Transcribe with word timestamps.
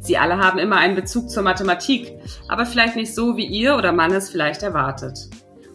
Sie 0.00 0.16
alle 0.16 0.38
haben 0.38 0.58
immer 0.58 0.76
einen 0.76 0.94
Bezug 0.94 1.28
zur 1.28 1.42
Mathematik, 1.42 2.12
aber 2.48 2.66
vielleicht 2.66 2.96
nicht 2.96 3.14
so, 3.14 3.36
wie 3.36 3.46
ihr 3.46 3.76
oder 3.76 3.92
man 3.92 4.12
es 4.12 4.30
vielleicht 4.30 4.62
erwartet. 4.62 5.18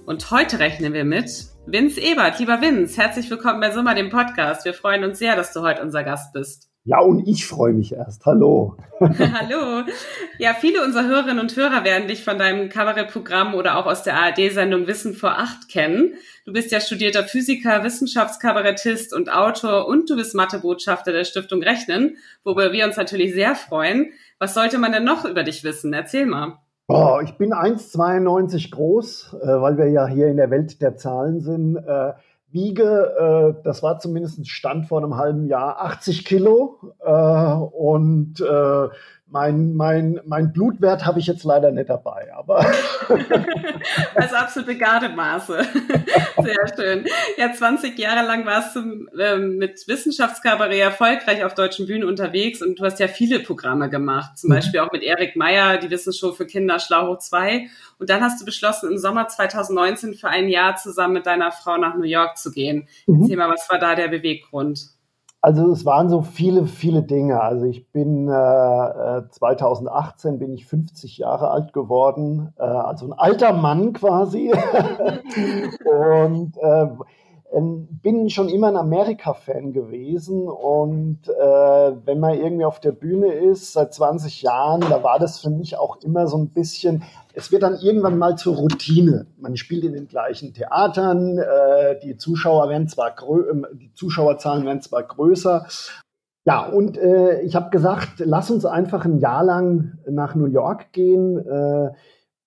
Und 0.05 0.31
heute 0.31 0.59
rechnen 0.59 0.94
wir 0.94 1.05
mit 1.05 1.30
Vince 1.66 2.02
Ebert. 2.02 2.40
Lieber 2.40 2.62
Vince, 2.62 3.02
herzlich 3.02 3.30
willkommen 3.30 3.62
bei 3.62 3.72
Summa, 3.72 3.94
dem 3.94 4.09
Podcast. 4.09 4.66
Wir 4.66 4.73
freuen 4.73 5.04
uns 5.04 5.20
sehr, 5.20 5.36
dass 5.36 5.54
du 5.54 5.62
heute 5.62 5.81
unser 5.81 6.04
Gast 6.04 6.34
bist. 6.34 6.73
Ja, 6.86 7.00
und 7.00 7.26
ich 7.30 7.48
freue 7.48 7.72
mich 7.72 7.94
erst. 7.94 8.26
Hallo. 8.26 8.76
Hallo. 9.00 9.84
Ja, 10.38 10.54
viele 10.54 10.84
unserer 10.84 11.08
Hörerinnen 11.08 11.40
und 11.40 11.56
Hörer 11.56 11.86
werden 11.86 12.09
dich 12.09 12.26
von 12.26 12.38
deinem 12.38 12.68
Kabarettprogramm 12.68 13.56
oder 13.56 13.78
auch 13.78 13.86
aus 13.86 14.04
der 14.04 14.16
ARD-Sendung 14.16 14.86
Wissen 14.86 15.14
vor 15.14 15.40
Acht 15.40 15.70
kennen. 15.70 16.16
Du 16.46 16.52
bist 16.52 16.72
ja 16.72 16.82
studierter 16.82 17.23
Physiker, 17.23 17.86
Wissenschaftskabarettist 17.86 19.14
und 19.14 19.32
Autor 19.32 19.88
und 19.88 20.09
du 20.09 20.18
bist 20.18 20.36
Mathebotschafter 20.36 21.14
der 21.14 21.23
Stiftung 21.23 21.64
Rechnen, 21.64 22.18
worüber 22.44 22.73
wir 22.73 22.86
uns 22.86 22.98
natürlich 22.98 23.34
sehr 23.34 23.56
freuen. 23.56 24.12
Was 24.40 24.54
sollte 24.54 24.78
man 24.78 24.92
denn 24.92 25.06
noch 25.06 25.23
über 25.23 25.44
dich 25.44 25.64
wissen? 25.64 25.94
Erzähl 25.94 26.26
mal. 26.26 26.58
Oh, 26.90 27.20
ich 27.23 27.38
bin 27.38 27.54
1,92 27.54 28.72
groß, 28.72 29.38
äh, 29.42 29.48
weil 29.62 29.78
wir 29.78 29.88
ja 29.88 30.06
hier 30.06 30.28
in 30.28 30.36
der 30.36 30.52
Welt 30.52 30.81
der 30.81 30.97
Zahlen 30.97 31.40
sind. 31.40 31.78
Wiege, 32.54 33.56
äh, 33.58 33.64
das 33.64 33.84
war 33.84 34.00
zumindest 34.00 34.48
Stand 34.48 34.86
vor 34.88 35.02
einem 35.02 35.18
halben 35.18 35.48
Jahr, 35.48 35.82
80 35.82 36.26
Kilo. 36.26 36.80
Äh, 37.00 37.12
und 37.12 38.40
äh, 38.40 38.88
mein, 39.34 39.73
mein, 39.73 40.22
mein 40.26 40.53
Blutwert 40.53 41.08
habe 41.08 41.20
ich 41.20 41.26
jetzt 41.26 41.44
leider 41.44 41.72
nicht 41.72 41.89
dabei, 41.89 42.31
aber. 42.36 42.59
also 44.16 44.36
absolute 44.36 44.78
Gardemaße. 44.78 45.58
Sehr 46.44 46.75
schön. 46.75 47.06
Ja, 47.38 47.52
20 47.52 47.98
Jahre 47.98 48.28
lang 48.28 48.45
warst 48.45 48.75
du 48.75 49.08
ähm, 49.20 49.58
mit 49.58 49.88
Wissenschaftskabarett 49.88 50.80
erfolgreich 50.80 51.44
auf 51.44 51.56
deutschen 51.56 51.88
Bühnen 51.88 52.08
unterwegs 52.08 52.62
und 52.62 52.80
du 52.80 52.86
hast 52.86 53.00
ja 53.00 53.08
viele 53.08 53.40
Programme 53.40 53.90
gemacht. 53.90 54.38
Zum 54.38 54.52
mhm. 54.52 54.56
Beispiel 54.56 54.80
auch 54.81 54.92
mit 54.92 55.02
Erik 55.02 55.36
Meyer, 55.36 55.78
die 55.78 55.90
Wissensshow 55.90 56.31
für 56.31 56.45
Kinder 56.45 56.78
Schlau 56.78 57.08
hoch 57.08 57.18
2. 57.18 57.68
Und 57.97 58.12
dann 58.12 58.22
hast 58.22 58.40
du 58.40 58.45
beschlossen, 58.45 58.92
im 58.92 59.00
Sommer 59.00 59.28
2019 59.28 60.14
für 60.14 60.28
ein 60.28 60.47
Jahr 60.47 60.75
zusammen 60.75 61.16
mit 61.16 61.25
deiner 61.25 61.52
Frau 61.52 61.78
nach 61.78 61.95
New 61.95 62.03
York 62.03 62.38
zu 62.38 62.52
gehen. 62.52 62.88
Mhm. 63.08 63.23
Erzähl 63.23 63.38
mal, 63.38 63.50
was 63.50 63.68
war 63.68 63.80
da 63.80 63.95
der 63.95 64.09
Beweggrund? 64.09 64.94
Also 65.44 65.72
es 65.72 65.86
waren 65.86 66.08
so 66.08 66.22
viele, 66.22 66.63
viele 66.67 67.03
Dinge. 67.03 67.41
Also 67.41 67.66
ich 67.66 67.91
bin 67.91 68.30
äh, 68.30 69.22
2018 69.30 70.35
äh, 70.35 70.38
bin 70.38 70.53
ich 70.53 70.66
50 70.66 71.17
Jahre 71.17 71.52
alt 71.52 71.73
geworden, 71.73 72.53
äh, 72.58 72.63
also 72.63 73.08
ein 73.08 73.11
alter 73.11 73.52
Mann 73.52 73.91
quasi. 73.91 74.53
und 76.13 76.55
äh, 76.55 76.88
ähm, 77.52 77.88
bin 78.02 78.30
schon 78.30 78.49
immer 78.49 78.67
ein 78.67 78.77
Amerika-Fan 78.77 79.73
gewesen 79.73 80.47
und 80.47 81.19
äh, 81.27 81.91
wenn 82.05 82.19
man 82.19 82.33
irgendwie 82.33 82.66
auf 82.66 82.80
der 82.80 82.91
Bühne 82.91 83.33
ist, 83.33 83.73
seit 83.73 83.94
20 83.94 84.41
Jahren, 84.41 84.81
da 84.81 85.03
war 85.03 85.19
das 85.19 85.39
für 85.39 85.50
mich 85.50 85.77
auch 85.77 85.97
immer 86.03 86.27
so 86.27 86.38
ein 86.38 86.50
bisschen, 86.50 87.03
es 87.33 87.52
wird 87.52 87.63
dann 87.63 87.77
irgendwann 87.80 88.17
mal 88.17 88.35
zur 88.38 88.55
Routine. 88.55 89.27
Man 89.38 89.58
spielt 89.58 89.83
in 89.83 89.94
den 89.94 90.08
gleichen 90.08 90.53
Theatern, 90.53 91.38
äh, 91.38 92.00
die 92.00 92.17
Zuschauer 92.17 92.69
werden 92.69 92.88
zwar 92.88 93.16
ähm, 93.22 93.66
die 93.73 93.94
Zuschauerzahlen 93.94 94.66
werden 94.66 94.81
zwar 94.81 95.03
größer. 95.03 95.66
Ja, 96.45 96.66
und 96.66 96.97
äh, 96.97 97.41
ich 97.41 97.56
habe 97.56 97.69
gesagt, 97.69 98.19
lass 98.19 98.51
uns 98.51 98.66
einfach 98.66 99.06
ein 99.06 99.19
Jahr 99.19 99.44
lang 99.44 100.00
nach 100.09 100.35
New 100.35 100.47
York 100.47 100.91
gehen. 100.91 101.38
Äh, 101.38 101.91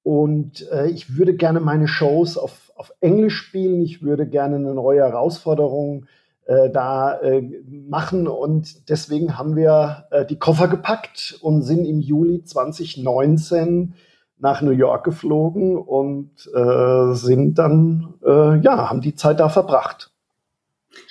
und 0.07 0.71
äh, 0.71 0.87
ich 0.87 1.17
würde 1.17 1.35
gerne 1.35 1.59
meine 1.59 1.89
Shows 1.89 2.39
auf, 2.39 2.71
auf 2.77 2.93
Englisch 3.01 3.39
spielen. 3.39 3.83
Ich 3.83 4.03
würde 4.03 4.25
gerne 4.29 4.55
eine 4.55 4.73
neue 4.73 5.01
Herausforderung 5.01 6.07
äh, 6.45 6.71
da 6.71 7.19
äh, 7.19 7.43
machen. 7.67 8.29
Und 8.29 8.89
deswegen 8.89 9.37
haben 9.37 9.57
wir 9.57 10.07
äh, 10.13 10.25
die 10.25 10.39
Koffer 10.39 10.69
gepackt 10.69 11.37
und 11.43 11.63
sind 11.63 11.85
im 11.85 11.99
Juli 11.99 12.45
2019 12.45 13.95
nach 14.39 14.63
New 14.63 14.71
York 14.71 15.03
geflogen 15.03 15.77
und 15.77 16.31
äh, 16.55 17.15
sind 17.15 17.59
dann, 17.59 18.15
äh, 18.25 18.61
ja, 18.61 18.89
haben 18.89 19.01
die 19.01 19.17
Zeit 19.17 19.41
da 19.41 19.49
verbracht. 19.49 20.13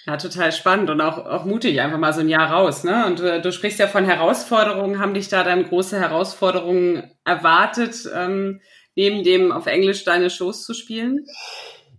Ja, 0.06 0.16
total 0.16 0.54
spannend 0.54 0.90
und 0.90 1.02
auch, 1.02 1.18
auch 1.26 1.44
mutig, 1.44 1.82
einfach 1.82 1.98
mal 1.98 2.14
so 2.14 2.22
ein 2.22 2.30
Jahr 2.30 2.50
raus. 2.50 2.86
Ne? 2.86 3.06
Und 3.08 3.20
äh, 3.20 3.42
du 3.42 3.52
sprichst 3.52 3.78
ja 3.78 3.88
von 3.88 4.06
Herausforderungen. 4.06 5.00
Haben 5.00 5.14
dich 5.14 5.28
da 5.28 5.44
dann 5.44 5.68
große 5.68 6.00
Herausforderungen 6.00 7.12
erwartet? 7.26 8.10
Ähm, 8.16 8.62
neben 8.96 9.24
dem 9.24 9.52
auf 9.52 9.68
Englisch 9.68 10.04
deine 10.04 10.30
Shows 10.30 10.66
zu 10.66 10.74
spielen? 10.74 11.26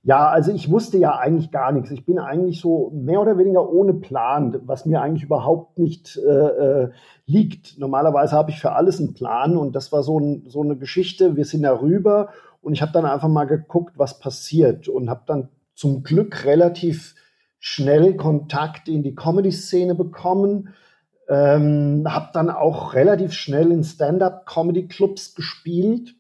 Ja, 0.07 0.29
also 0.29 0.53
ich 0.53 0.71
wusste 0.71 0.99
ja 0.99 1.19
eigentlich 1.19 1.51
gar 1.51 1.73
nichts. 1.73 1.91
Ich 1.91 2.07
bin 2.07 2.21
eigentlich 2.21 2.61
so 2.61 2.93
mehr 2.95 3.21
oder 3.21 3.39
weniger 3.39 3.69
ohne 3.69 3.93
Plan, 3.93 4.57
was 4.65 4.87
mir 4.87 5.03
eigentlich 5.03 5.25
überhaupt 5.25 5.81
nicht 5.81 6.17
äh, 6.17 6.31
äh, 6.31 6.91
liegt. 7.27 7.77
Normalerweise 7.79 8.37
habe 8.37 8.53
ich 8.53 8.61
für 8.61 8.71
alles 8.71 9.01
einen 9.01 9.15
Plan 9.15 9.57
und 9.57 9.75
das 9.75 9.91
war 9.91 10.05
so, 10.05 10.21
ein, 10.21 10.45
so 10.47 10.63
eine 10.63 10.77
Geschichte. 10.77 11.35
Wir 11.35 11.45
sind 11.45 11.65
da 11.65 11.81
rüber 11.81 12.29
und 12.63 12.73
ich 12.73 12.83
habe 12.83 12.93
dann 12.93 13.05
einfach 13.05 13.27
mal 13.27 13.47
geguckt, 13.47 13.95
was 13.97 14.21
passiert 14.21 14.89
und 14.89 15.11
habe 15.11 15.23
dann 15.27 15.49
zum 15.75 16.05
Glück 16.05 16.45
relativ 16.45 17.17
schnell 17.59 18.15
Kontakt 18.15 18.89
in 18.89 19.03
die 19.03 19.17
Comedy-Szene 19.17 19.97
bekommen. 19.97 20.73
Ähm, 21.29 22.05
habe 22.07 22.31
dann 22.33 22.49
auch 22.51 22.95
relativ 22.95 23.33
schnell 23.33 23.73
in 23.73 23.83
Stand-up-Comedy-Clubs 23.83 25.35
gespielt 25.35 26.15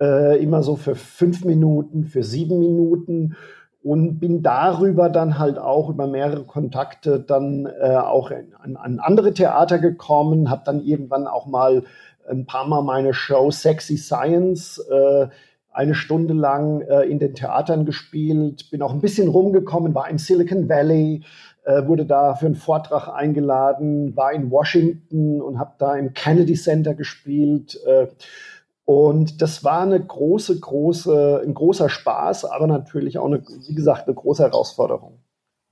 äh, 0.00 0.42
immer 0.42 0.62
so 0.62 0.76
für 0.76 0.94
fünf 0.94 1.44
Minuten, 1.44 2.04
für 2.04 2.22
sieben 2.22 2.58
Minuten 2.58 3.36
und 3.82 4.18
bin 4.18 4.42
darüber 4.42 5.08
dann 5.08 5.38
halt 5.38 5.58
auch 5.58 5.88
über 5.88 6.06
mehrere 6.06 6.44
Kontakte 6.44 7.20
dann 7.20 7.66
äh, 7.66 7.96
auch 7.96 8.30
an, 8.30 8.76
an 8.76 8.98
andere 8.98 9.32
Theater 9.32 9.78
gekommen, 9.78 10.50
habe 10.50 10.62
dann 10.64 10.82
irgendwann 10.82 11.26
auch 11.26 11.46
mal 11.46 11.84
ein 12.28 12.46
paar 12.46 12.66
Mal 12.66 12.82
meine 12.82 13.14
Show 13.14 13.50
Sexy 13.50 13.96
Science 13.96 14.78
äh, 14.90 15.28
eine 15.76 15.94
Stunde 15.94 16.34
lang 16.34 16.80
äh, 16.80 17.02
in 17.02 17.18
den 17.18 17.34
Theatern 17.34 17.84
gespielt, 17.84 18.70
bin 18.70 18.82
auch 18.82 18.92
ein 18.92 19.02
bisschen 19.02 19.28
rumgekommen, 19.28 19.94
war 19.94 20.08
im 20.08 20.18
Silicon 20.18 20.68
Valley, 20.68 21.22
äh, 21.64 21.86
wurde 21.86 22.06
da 22.06 22.34
für 22.34 22.46
einen 22.46 22.54
Vortrag 22.54 23.08
eingeladen, 23.08 24.16
war 24.16 24.32
in 24.32 24.50
Washington 24.50 25.42
und 25.42 25.58
habe 25.58 25.74
da 25.78 25.94
im 25.94 26.14
Kennedy 26.14 26.54
Center 26.54 26.94
gespielt. 26.94 27.78
Äh, 27.86 28.06
und 28.86 29.42
das 29.42 29.64
war 29.64 29.80
eine 29.82 30.00
große, 30.00 30.60
große, 30.60 31.42
ein 31.44 31.54
großer 31.54 31.88
Spaß, 31.88 32.44
aber 32.44 32.68
natürlich 32.68 33.18
auch 33.18 33.26
eine, 33.26 33.42
wie 33.66 33.74
gesagt, 33.74 34.06
eine 34.06 34.14
große 34.14 34.44
Herausforderung. 34.44 35.18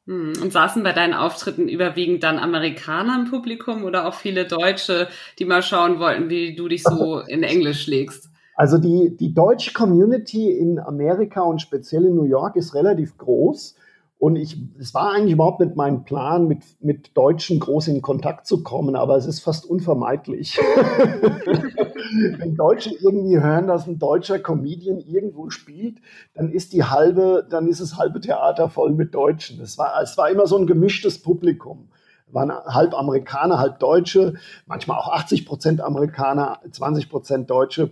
Hm, 0.06 0.32
und 0.42 0.52
saßen 0.52 0.82
bei 0.82 0.92
deinen 0.92 1.14
Auftritten 1.14 1.68
überwiegend 1.68 2.24
dann 2.24 2.40
Amerikaner 2.40 3.20
im 3.20 3.30
Publikum 3.30 3.84
oder 3.84 4.08
auch 4.08 4.14
viele 4.14 4.46
Deutsche, 4.46 5.06
die 5.38 5.44
mal 5.44 5.62
schauen 5.62 6.00
wollten, 6.00 6.28
wie 6.28 6.56
du 6.56 6.66
dich 6.66 6.82
so 6.82 7.20
in 7.20 7.44
Englisch 7.44 7.84
schlägst? 7.84 8.30
Also 8.56 8.78
die, 8.78 9.16
die 9.16 9.32
deutsche 9.32 9.72
Community 9.72 10.50
in 10.50 10.80
Amerika 10.80 11.42
und 11.42 11.62
speziell 11.62 12.06
in 12.06 12.16
New 12.16 12.24
York 12.24 12.56
ist 12.56 12.74
relativ 12.74 13.16
groß. 13.16 13.76
Und 14.24 14.36
ich, 14.36 14.56
es 14.80 14.94
war 14.94 15.12
eigentlich 15.12 15.34
überhaupt 15.34 15.60
nicht 15.60 15.76
mein 15.76 16.04
Plan, 16.06 16.48
mit, 16.48 16.62
mit 16.80 17.14
Deutschen 17.14 17.60
groß 17.60 17.88
in 17.88 18.00
Kontakt 18.00 18.46
zu 18.46 18.62
kommen, 18.62 18.96
aber 18.96 19.18
es 19.18 19.26
ist 19.26 19.40
fast 19.40 19.66
unvermeidlich. 19.66 20.56
Wenn 22.38 22.54
Deutsche 22.54 22.88
irgendwie 22.88 23.38
hören, 23.38 23.66
dass 23.66 23.86
ein 23.86 23.98
deutscher 23.98 24.38
Comedian 24.38 25.00
irgendwo 25.00 25.50
spielt, 25.50 25.98
dann 26.32 26.50
ist 26.50 26.72
die 26.72 26.84
halbe, 26.84 27.46
dann 27.50 27.68
ist 27.68 27.82
das 27.82 27.98
halbe 27.98 28.18
Theater 28.18 28.70
voll 28.70 28.92
mit 28.92 29.14
Deutschen. 29.14 29.60
Es 29.60 29.76
war, 29.76 30.00
es 30.02 30.16
war 30.16 30.30
immer 30.30 30.46
so 30.46 30.56
ein 30.56 30.66
gemischtes 30.66 31.20
Publikum. 31.20 31.90
Waren 32.28 32.50
halb 32.50 32.94
Amerikaner, 32.94 33.58
halb 33.58 33.78
Deutsche, 33.78 34.36
manchmal 34.64 35.00
auch 35.00 35.12
80 35.12 35.44
Prozent 35.44 35.82
Amerikaner, 35.82 36.60
20 36.70 37.10
Prozent 37.10 37.50
Deutsche. 37.50 37.90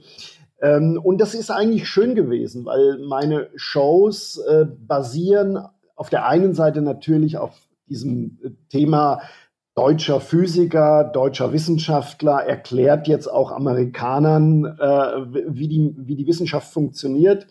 Ähm, 0.62 0.99
und 1.05 1.20
das 1.20 1.35
ist 1.35 1.50
eigentlich 1.50 1.90
schön 1.90 2.14
gewesen, 2.14 2.64
weil 2.64 3.00
meine 3.06 3.50
Shows 3.55 4.38
äh, 4.49 4.64
basieren 4.64 5.58
auf 6.02 6.10
der 6.10 6.26
einen 6.26 6.52
Seite 6.52 6.82
natürlich 6.82 7.38
auf 7.38 7.56
diesem 7.87 8.40
äh, 8.43 8.50
Thema 8.70 9.20
deutscher 9.76 10.20
Physiker, 10.20 11.04
deutscher 11.04 11.52
Wissenschaftler 11.52 12.43
erklärt 12.43 13.06
jetzt 13.06 13.28
auch 13.28 13.52
Amerikanern, 13.52 14.64
äh, 14.64 15.44
wie, 15.46 15.69
die, 15.69 15.94
wie 15.96 16.16
die 16.16 16.26
Wissenschaft 16.26 16.72
funktioniert. 16.72 17.46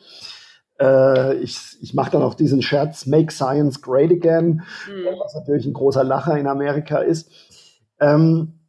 Äh, 0.81 1.35
ich 1.35 1.77
ich 1.79 1.93
mache 1.93 2.11
dann 2.11 2.23
auch 2.23 2.33
diesen 2.33 2.61
Scherz, 2.61 3.05
Make 3.05 3.31
Science 3.31 3.81
Great 3.81 4.11
Again, 4.11 4.63
mhm. 4.85 5.17
was 5.23 5.33
natürlich 5.33 5.65
ein 5.65 5.71
großer 5.73 6.03
Lacher 6.03 6.37
in 6.37 6.47
Amerika 6.47 6.97
ist. 6.97 7.31
Ähm, 8.01 8.59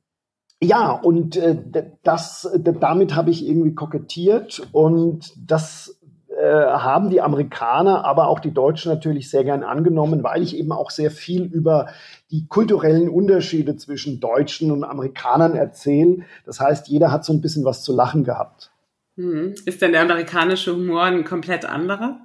ja, 0.63 0.93
und 0.93 1.37
äh, 1.37 1.57
das, 2.05 2.49
damit 2.57 3.17
habe 3.17 3.31
ich 3.31 3.45
irgendwie 3.45 3.75
kokettiert 3.75 4.63
und 4.71 5.33
das 5.37 5.99
haben 6.45 7.11
die 7.11 7.21
Amerikaner, 7.21 8.05
aber 8.05 8.29
auch 8.29 8.41
die 8.41 8.53
Deutschen 8.53 8.93
natürlich 8.93 9.31
sehr 9.31 9.45
gern 9.45 9.63
angenommen, 9.63 10.23
weil 10.23 10.43
ich 10.43 10.57
eben 10.57 10.73
auch 10.73 10.91
sehr 10.91 11.11
viel 11.11 11.45
über 11.45 11.89
die 12.31 12.47
kulturellen 12.49 13.09
Unterschiede 13.09 13.77
zwischen 13.77 14.21
Deutschen 14.21 14.71
und 14.71 14.85
Amerikanern 14.85 15.55
erzähle. 15.55 16.25
Das 16.45 16.61
heißt, 16.61 16.89
jeder 16.89 17.13
hat 17.13 17.25
so 17.25 17.33
ein 17.33 17.41
bisschen 17.41 17.65
was 17.65 17.83
zu 17.83 17.95
lachen 17.95 18.25
gehabt. 18.25 18.71
Hm. 19.17 19.55
Ist 19.67 19.83
denn 19.83 19.93
der 19.93 20.03
amerikanische 20.03 20.75
Humor 20.75 21.05
ein 21.05 21.25
komplett 21.25 21.65
anderer? 21.65 22.21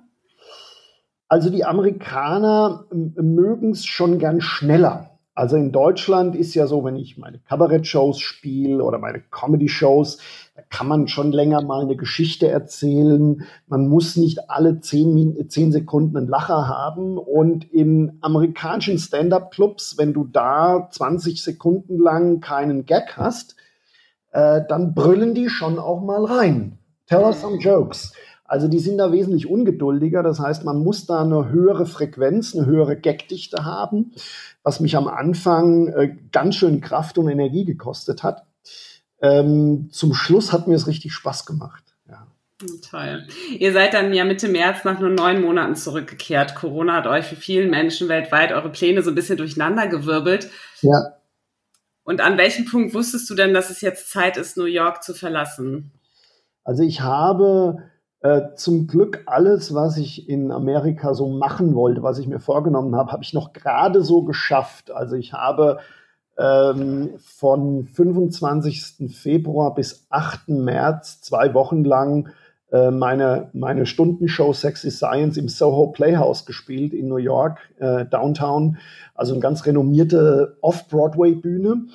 Also 1.27 1.49
die 1.49 1.65
Amerikaner 1.65 2.85
mögen 2.91 3.71
es 3.71 3.85
schon 3.85 4.17
gern 4.17 4.39
schneller. 4.39 5.16
Also 5.37 5.55
in 5.55 5.71
Deutschland 5.71 6.35
ist 6.35 6.55
ja 6.55 6.65
so, 6.65 6.83
wenn 6.83 6.95
ich 6.95 7.19
meine 7.19 7.37
Kabarett-Shows 7.37 8.19
spiele 8.19 8.83
oder 8.83 8.97
meine 8.97 9.21
Comedy-Shows, 9.29 10.17
da 10.55 10.63
kann 10.71 10.87
man 10.87 11.07
schon 11.07 11.31
länger 11.31 11.61
mal 11.61 11.83
eine 11.83 11.95
Geschichte 11.95 12.47
erzählen. 12.47 13.43
Man 13.67 13.87
muss 13.87 14.15
nicht 14.15 14.49
alle 14.49 14.79
zehn, 14.79 15.47
zehn 15.47 15.71
Sekunden 15.71 16.17
einen 16.17 16.27
Lacher 16.27 16.67
haben. 16.67 17.19
Und 17.19 17.71
in 17.71 18.17
amerikanischen 18.21 18.97
Stand-up-Clubs, 18.97 19.99
wenn 19.99 20.11
du 20.11 20.23
da 20.23 20.89
20 20.89 21.43
Sekunden 21.43 21.99
lang 21.99 22.39
keinen 22.39 22.87
Gag 22.87 23.15
hast, 23.15 23.55
äh, 24.31 24.61
dann 24.67 24.95
brüllen 24.95 25.35
die 25.35 25.49
schon 25.49 25.77
auch 25.77 26.01
mal 26.01 26.25
rein. 26.25 26.79
Tell 27.05 27.21
us 27.21 27.41
some 27.41 27.59
jokes. 27.59 28.11
Also 28.47 28.69
die 28.69 28.79
sind 28.79 28.97
da 28.97 29.11
wesentlich 29.11 29.47
ungeduldiger. 29.47 30.23
Das 30.23 30.39
heißt, 30.39 30.63
man 30.63 30.79
muss 30.79 31.05
da 31.05 31.21
eine 31.21 31.49
höhere 31.49 31.85
Frequenz, 31.85 32.55
eine 32.55 32.65
höhere 32.65 32.95
Gagdichte 32.95 33.65
haben, 33.65 34.13
was 34.63 34.79
mich 34.79 34.95
am 34.95 35.07
Anfang 35.07 35.89
äh, 35.89 36.15
ganz 36.31 36.55
schön 36.55 36.79
Kraft 36.79 37.17
und 37.17 37.27
Energie 37.27 37.65
gekostet 37.65 38.23
hat. 38.23 38.45
Ähm, 39.21 39.89
zum 39.91 40.13
Schluss 40.13 40.53
hat 40.53 40.67
mir 40.67 40.75
es 40.75 40.87
richtig 40.87 41.13
Spaß 41.13 41.45
gemacht. 41.45 41.83
Ja. 42.07 42.27
Toll. 42.89 43.27
Ihr 43.59 43.73
seid 43.73 43.93
dann 43.93 44.13
ja 44.13 44.23
Mitte 44.23 44.47
März 44.47 44.85
nach 44.85 44.99
nur 44.99 45.09
neun 45.09 45.41
Monaten 45.41 45.75
zurückgekehrt. 45.75 46.55
Corona 46.55 46.93
hat 46.93 47.07
euch 47.07 47.25
für 47.25 47.35
vielen 47.35 47.69
Menschen 47.69 48.07
weltweit 48.07 48.53
eure 48.53 48.71
Pläne 48.71 49.03
so 49.03 49.11
ein 49.11 49.15
bisschen 49.15 49.37
durcheinandergewirbelt. 49.37 50.49
Ja. 50.81 51.17
Und 52.03 52.21
an 52.21 52.37
welchem 52.37 52.63
Punkt 52.63 52.93
wusstest 52.93 53.29
du 53.29 53.35
denn, 53.35 53.53
dass 53.53 53.69
es 53.69 53.81
jetzt 53.81 54.09
Zeit 54.09 54.37
ist, 54.37 54.55
New 54.55 54.63
York 54.63 55.03
zu 55.03 55.13
verlassen? 55.13 55.91
Also 56.63 56.83
ich 56.83 57.01
habe 57.01 57.83
äh, 58.21 58.55
zum 58.55 58.87
Glück 58.87 59.23
alles, 59.27 59.73
was 59.73 59.97
ich 59.97 60.27
in 60.27 60.51
Amerika 60.51 61.13
so 61.13 61.29
machen 61.29 61.75
wollte, 61.75 62.03
was 62.03 62.17
ich 62.17 62.27
mir 62.27 62.39
vorgenommen 62.39 62.95
habe, 62.95 63.11
habe 63.11 63.23
ich 63.23 63.33
noch 63.33 63.53
gerade 63.53 64.01
so 64.03 64.23
geschafft. 64.23 64.91
Also 64.91 65.15
ich 65.15 65.33
habe 65.33 65.79
ähm, 66.37 67.11
von 67.19 67.85
25. 67.85 69.11
Februar 69.15 69.75
bis 69.75 70.07
8. 70.09 70.49
März 70.49 71.21
zwei 71.21 71.53
Wochen 71.53 71.83
lang 71.83 72.29
äh, 72.71 72.91
meine, 72.91 73.49
meine 73.53 73.85
Stundenshow 73.85 74.51
Sexy 74.51 74.91
Science 74.91 75.37
im 75.37 75.47
Soho 75.47 75.87
Playhouse 75.87 76.45
gespielt 76.45 76.93
in 76.93 77.07
New 77.07 77.17
York, 77.17 77.59
äh, 77.79 78.05
Downtown. 78.05 78.77
Also 79.15 79.33
eine 79.33 79.41
ganz 79.41 79.65
renommierte 79.65 80.57
Off-Broadway-Bühne. 80.61 81.87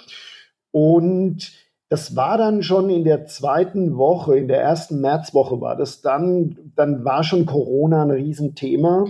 Und 0.71 1.53
das 1.93 2.17
war 2.17 2.39
dann 2.39 2.62
schon 2.62 2.89
in 2.89 3.05
der 3.05 3.27
zweiten 3.27 3.99
Woche, 3.99 4.39
in 4.39 4.49
der 4.49 4.62
ersten 4.62 5.03
Märzwoche 5.03 5.61
war 5.61 5.77
das 5.77 6.00
dann, 6.00 6.56
dann 6.75 7.05
war 7.05 7.23
schon 7.23 7.44
Corona 7.44 8.00
ein 8.00 8.11
Riesenthema. 8.11 9.05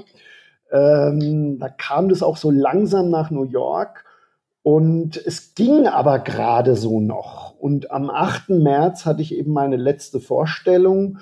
Ähm, 0.72 1.60
da 1.60 1.68
kam 1.68 2.08
das 2.08 2.24
auch 2.24 2.36
so 2.36 2.50
langsam 2.50 3.08
nach 3.08 3.30
New 3.30 3.44
York 3.44 4.04
und 4.64 5.16
es 5.16 5.54
ging 5.54 5.86
aber 5.86 6.18
gerade 6.18 6.74
so 6.74 6.98
noch. 6.98 7.54
Und 7.54 7.92
am 7.92 8.10
8. 8.10 8.48
März 8.48 9.06
hatte 9.06 9.22
ich 9.22 9.32
eben 9.32 9.52
meine 9.52 9.76
letzte 9.76 10.18
Vorstellung 10.18 11.18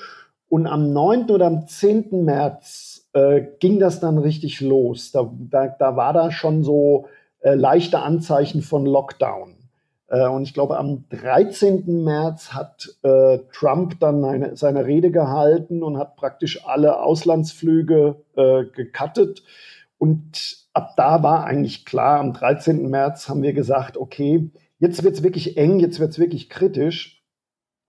und 0.48 0.66
am 0.66 0.94
9. 0.94 1.28
oder 1.28 1.46
am 1.46 1.66
10. 1.66 2.24
März 2.24 3.06
äh, 3.12 3.42
ging 3.58 3.78
das 3.78 4.00
dann 4.00 4.16
richtig 4.16 4.62
los. 4.62 5.12
Da, 5.12 5.30
da, 5.38 5.68
da 5.68 5.94
war 5.94 6.14
da 6.14 6.30
schon 6.30 6.64
so 6.64 7.04
äh, 7.40 7.52
leichte 7.52 7.98
Anzeichen 7.98 8.62
von 8.62 8.86
Lockdown. 8.86 9.59
Äh, 10.10 10.28
und 10.28 10.42
ich 10.42 10.52
glaube, 10.52 10.76
am 10.76 11.04
13. 11.08 12.04
März 12.04 12.52
hat 12.52 12.88
äh, 13.02 13.38
Trump 13.52 13.98
dann 14.00 14.24
eine, 14.24 14.56
seine 14.56 14.84
Rede 14.84 15.10
gehalten 15.10 15.82
und 15.82 15.96
hat 15.96 16.16
praktisch 16.16 16.66
alle 16.66 17.00
Auslandsflüge 17.00 18.16
äh, 18.36 18.64
gecuttet. 18.64 19.42
Und 19.96 20.66
ab 20.72 20.94
da 20.96 21.22
war 21.22 21.44
eigentlich 21.44 21.86
klar, 21.86 22.20
am 22.20 22.32
13. 22.32 22.88
März 22.90 23.28
haben 23.28 23.42
wir 23.42 23.52
gesagt, 23.52 23.96
okay, 23.96 24.50
jetzt 24.78 25.02
wird 25.04 25.14
es 25.14 25.22
wirklich 25.22 25.56
eng, 25.56 25.78
jetzt 25.78 26.00
wird 26.00 26.10
es 26.10 26.18
wirklich 26.18 26.50
kritisch. 26.50 27.22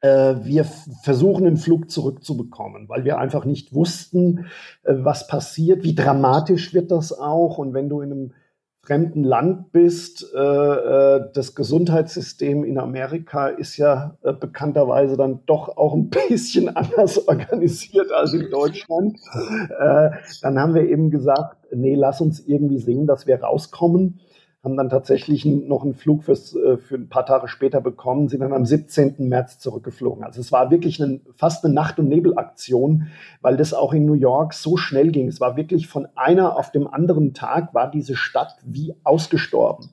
Äh, 0.01 0.35
wir 0.43 0.65
versuchen 0.65 1.45
den 1.45 1.57
Flug 1.57 1.89
zurückzubekommen, 1.89 2.89
weil 2.89 3.03
wir 3.03 3.17
einfach 3.17 3.45
nicht 3.45 3.73
wussten, 3.73 4.45
äh, 4.83 4.93
was 4.97 5.27
passiert, 5.27 5.83
wie 5.83 5.95
dramatisch 5.95 6.73
wird 6.73 6.91
das 6.91 7.17
auch. 7.17 7.57
Und 7.57 7.73
wenn 7.73 7.89
du 7.89 8.01
in 8.01 8.11
einem 8.11 8.33
fremden 8.83 9.23
Land 9.23 9.71
bist. 9.71 10.33
Äh, 10.33 10.39
äh, 10.39 11.29
das 11.33 11.53
Gesundheitssystem 11.55 12.63
in 12.63 12.79
Amerika 12.79 13.47
ist 13.47 13.77
ja 13.77 14.17
äh, 14.23 14.33
bekannterweise 14.33 15.17
dann 15.17 15.41
doch 15.45 15.77
auch 15.77 15.93
ein 15.93 16.09
bisschen 16.29 16.75
anders 16.75 17.27
organisiert 17.27 18.11
als 18.11 18.33
in 18.33 18.49
Deutschland. 18.49 19.19
Dann 20.41 20.59
haben 20.59 20.73
wir 20.73 20.89
eben 20.89 21.11
gesagt, 21.11 21.57
nee, 21.71 21.95
lass 21.95 22.21
uns 22.21 22.39
irgendwie 22.39 22.79
sehen, 22.79 23.07
dass 23.07 23.27
wir 23.27 23.41
rauskommen 23.41 24.19
haben 24.63 24.77
dann 24.77 24.89
tatsächlich 24.89 25.43
noch 25.43 25.83
einen 25.83 25.95
Flug 25.95 26.23
fürs, 26.23 26.55
äh, 26.55 26.77
für 26.77 26.95
ein 26.95 27.09
paar 27.09 27.25
Tage 27.25 27.47
später 27.47 27.81
bekommen, 27.81 28.27
sind 28.27 28.41
dann 28.41 28.53
am 28.53 28.65
17. 28.65 29.27
März 29.27 29.57
zurückgeflogen. 29.57 30.23
Also 30.23 30.39
es 30.39 30.51
war 30.51 30.69
wirklich 30.69 31.01
eine, 31.01 31.19
fast 31.35 31.65
eine 31.65 31.73
Nacht- 31.73 31.97
und 31.97 32.07
Nebelaktion, 32.07 33.07
weil 33.41 33.57
das 33.57 33.73
auch 33.73 33.93
in 33.93 34.05
New 34.05 34.13
York 34.13 34.53
so 34.53 34.77
schnell 34.77 35.11
ging. 35.11 35.27
Es 35.27 35.41
war 35.41 35.57
wirklich 35.57 35.87
von 35.87 36.07
einer 36.15 36.57
auf 36.57 36.71
dem 36.71 36.87
anderen 36.87 37.33
Tag 37.33 37.73
war 37.73 37.89
diese 37.89 38.15
Stadt 38.15 38.55
wie 38.63 38.93
ausgestorben. 39.03 39.89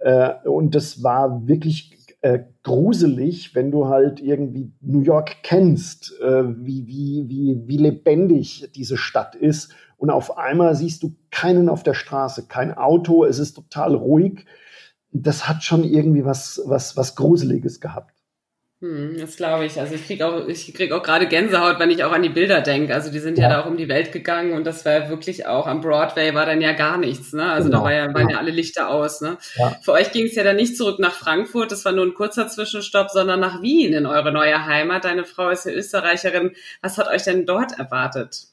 Äh, 0.00 0.32
und 0.44 0.74
das 0.74 1.04
war 1.04 1.46
wirklich 1.46 1.96
äh, 2.20 2.40
gruselig, 2.64 3.54
wenn 3.54 3.70
du 3.70 3.86
halt 3.86 4.20
irgendwie 4.20 4.72
New 4.80 5.00
York 5.00 5.36
kennst, 5.42 6.12
wie, 6.20 6.86
wie, 6.86 7.24
wie, 7.28 7.62
wie 7.64 7.76
lebendig 7.78 8.70
diese 8.74 8.98
Stadt 8.98 9.34
ist 9.34 9.72
und 10.00 10.08
auf 10.08 10.38
einmal 10.38 10.74
siehst 10.74 11.02
du 11.02 11.14
keinen 11.30 11.68
auf 11.68 11.82
der 11.82 11.92
Straße, 11.92 12.46
kein 12.48 12.74
Auto, 12.74 13.26
es 13.26 13.38
ist 13.38 13.52
total 13.52 13.94
ruhig. 13.94 14.46
Das 15.12 15.46
hat 15.46 15.62
schon 15.62 15.84
irgendwie 15.84 16.24
was, 16.24 16.62
was, 16.64 16.96
was 16.96 17.16
Gruseliges 17.16 17.80
gehabt. 17.82 18.14
Hm, 18.80 19.18
das 19.20 19.36
glaube 19.36 19.66
ich. 19.66 19.78
Also 19.78 19.94
ich 19.94 20.06
kriege 20.06 20.26
auch, 20.26 20.48
ich 20.48 20.72
krieg 20.72 20.90
auch 20.92 21.02
gerade 21.02 21.28
Gänsehaut, 21.28 21.78
wenn 21.78 21.90
ich 21.90 22.02
auch 22.02 22.12
an 22.12 22.22
die 22.22 22.30
Bilder 22.30 22.62
denke. 22.62 22.94
Also 22.94 23.10
die 23.10 23.18
sind 23.18 23.36
ja. 23.36 23.42
ja. 23.42 23.48
da 23.50 23.60
auch 23.60 23.66
um 23.66 23.76
die 23.76 23.90
Welt 23.90 24.10
gegangen 24.10 24.54
und 24.54 24.64
das 24.64 24.86
war 24.86 25.10
wirklich 25.10 25.46
auch 25.46 25.66
am 25.66 25.82
Broadway 25.82 26.34
war 26.34 26.46
dann 26.46 26.62
ja 26.62 26.72
gar 26.72 26.96
nichts. 26.96 27.34
Ne? 27.34 27.44
Also 27.44 27.68
genau. 27.68 27.80
da 27.80 27.84
war 27.84 27.92
ja, 27.92 28.14
waren 28.14 28.30
ja. 28.30 28.38
alle 28.38 28.52
Lichter 28.52 28.88
aus. 28.88 29.20
Ne? 29.20 29.36
Ja. 29.56 29.76
Für 29.82 29.92
euch 29.92 30.12
ging 30.12 30.24
es 30.24 30.34
ja 30.34 30.44
dann 30.44 30.56
nicht 30.56 30.78
zurück 30.78 30.98
nach 30.98 31.12
Frankfurt, 31.12 31.72
das 31.72 31.84
war 31.84 31.92
nur 31.92 32.06
ein 32.06 32.14
kurzer 32.14 32.48
Zwischenstopp, 32.48 33.10
sondern 33.10 33.38
nach 33.38 33.60
Wien 33.60 33.92
in 33.92 34.06
eure 34.06 34.32
neue 34.32 34.64
Heimat. 34.64 35.04
Deine 35.04 35.26
Frau 35.26 35.50
ist 35.50 35.66
ja 35.66 35.72
Österreicherin. 35.72 36.52
Was 36.80 36.96
hat 36.96 37.08
euch 37.08 37.24
denn 37.24 37.44
dort 37.44 37.78
erwartet? 37.78 38.49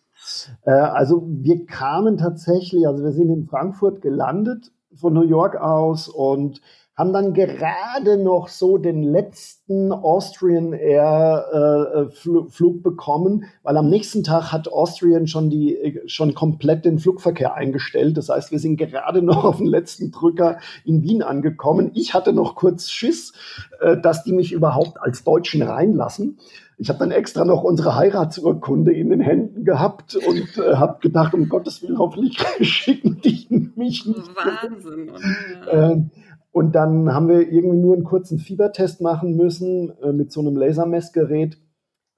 Äh, 0.64 0.72
also 0.72 1.24
wir 1.28 1.66
kamen 1.66 2.18
tatsächlich, 2.18 2.88
also 2.88 3.04
wir 3.04 3.12
sind 3.12 3.30
in 3.30 3.46
Frankfurt 3.46 4.02
gelandet 4.02 4.72
von 4.94 5.14
New 5.14 5.24
York 5.24 5.56
aus 5.56 6.08
und 6.08 6.62
haben 6.98 7.14
dann 7.14 7.34
gerade 7.34 8.18
noch 8.18 8.48
so 8.48 8.80
den 8.80 9.04
letzten 9.04 9.92
Austrian 9.92 10.74
Air 10.74 11.46
äh, 11.54 12.00
äh 12.00 12.50
Flug 12.50 12.82
bekommen, 12.82 13.46
weil 13.62 13.78
am 13.78 13.88
nächsten 13.88 14.24
Tag 14.24 14.52
hat 14.52 14.68
Austrian 14.68 15.28
schon 15.28 15.52
die 15.52 15.76
äh, 15.76 16.08
schon 16.08 16.34
komplett 16.34 16.86
den 16.86 16.98
Flugverkehr 16.98 17.54
eingestellt. 17.54 18.18
Das 18.18 18.30
heißt, 18.30 18.52
wir 18.52 18.58
sind 18.58 18.78
gerade 18.78 19.22
noch 19.22 19.44
auf 19.46 19.58
den 19.58 19.68
letzten 19.68 20.12
Drücker 20.12 20.58
in 20.86 21.04
Wien 21.04 21.22
angekommen. 21.22 21.92
Ich 21.94 22.16
hatte 22.16 22.34
noch 22.34 22.56
kurz 22.56 22.90
Schiss, 22.90 23.34
äh, 23.80 23.96
dass 23.98 24.24
die 24.24 24.34
mich 24.34 24.52
überhaupt 24.52 25.00
als 25.00 25.24
Deutschen 25.24 25.62
reinlassen. 25.62 26.40
Ich 26.80 26.90
habe 26.90 27.00
dann 27.00 27.12
extra 27.12 27.44
noch 27.44 27.64
unsere 27.64 27.96
Heiratsurkunde 27.96 28.94
in 28.94 29.10
den 29.10 29.20
Händen 29.20 29.66
gehabt 29.66 30.16
und 30.16 30.58
äh, 30.58 30.76
habe 30.76 31.00
gedacht, 31.00 31.34
um 31.34 31.50
Gottes 31.50 31.82
Willen, 31.82 31.98
hoffentlich 31.98 32.40
schicken 32.62 33.20
die 33.24 33.48
mich 33.76 34.06
nicht. 34.06 34.36
Wahnsinn, 34.36 35.10
oder? 35.10 36.10
Und 36.52 36.74
dann 36.74 37.14
haben 37.14 37.28
wir 37.28 37.52
irgendwie 37.52 37.78
nur 37.78 37.96
einen 37.96 38.04
kurzen 38.04 38.40
Fiebertest 38.40 39.02
machen 39.02 39.36
müssen 39.36 39.94
äh, 40.02 40.12
mit 40.12 40.32
so 40.32 40.42
einem 40.42 40.56
Lasermessgerät. 40.56 41.58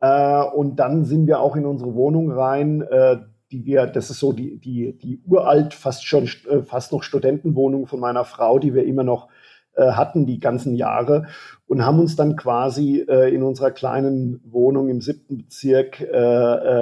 Äh, 0.01 0.43
und 0.43 0.77
dann 0.77 1.05
sind 1.05 1.27
wir 1.27 1.39
auch 1.41 1.55
in 1.55 1.65
unsere 1.65 1.93
Wohnung 1.95 2.31
rein, 2.31 2.81
äh, 2.81 3.17
die 3.51 3.65
wir, 3.65 3.87
das 3.87 4.09
ist 4.09 4.19
so 4.19 4.31
die, 4.31 4.59
die, 4.59 4.97
die 4.97 5.21
uralt, 5.25 5.73
fast 5.73 6.05
schon, 6.05 6.29
äh, 6.49 6.61
fast 6.61 6.91
noch 6.91 7.03
Studentenwohnung 7.03 7.87
von 7.87 7.99
meiner 7.99 8.23
Frau, 8.23 8.59
die 8.59 8.73
wir 8.73 8.85
immer 8.85 9.03
noch 9.03 9.29
äh, 9.75 9.91
hatten 9.91 10.25
die 10.25 10.39
ganzen 10.39 10.75
Jahre 10.75 11.27
und 11.67 11.85
haben 11.85 11.99
uns 11.99 12.15
dann 12.15 12.35
quasi 12.35 13.05
äh, 13.07 13.33
in 13.33 13.43
unserer 13.43 13.71
kleinen 13.71 14.41
Wohnung 14.43 14.89
im 14.89 15.01
siebten 15.01 15.37
Bezirk 15.37 16.01
äh, 16.01 16.05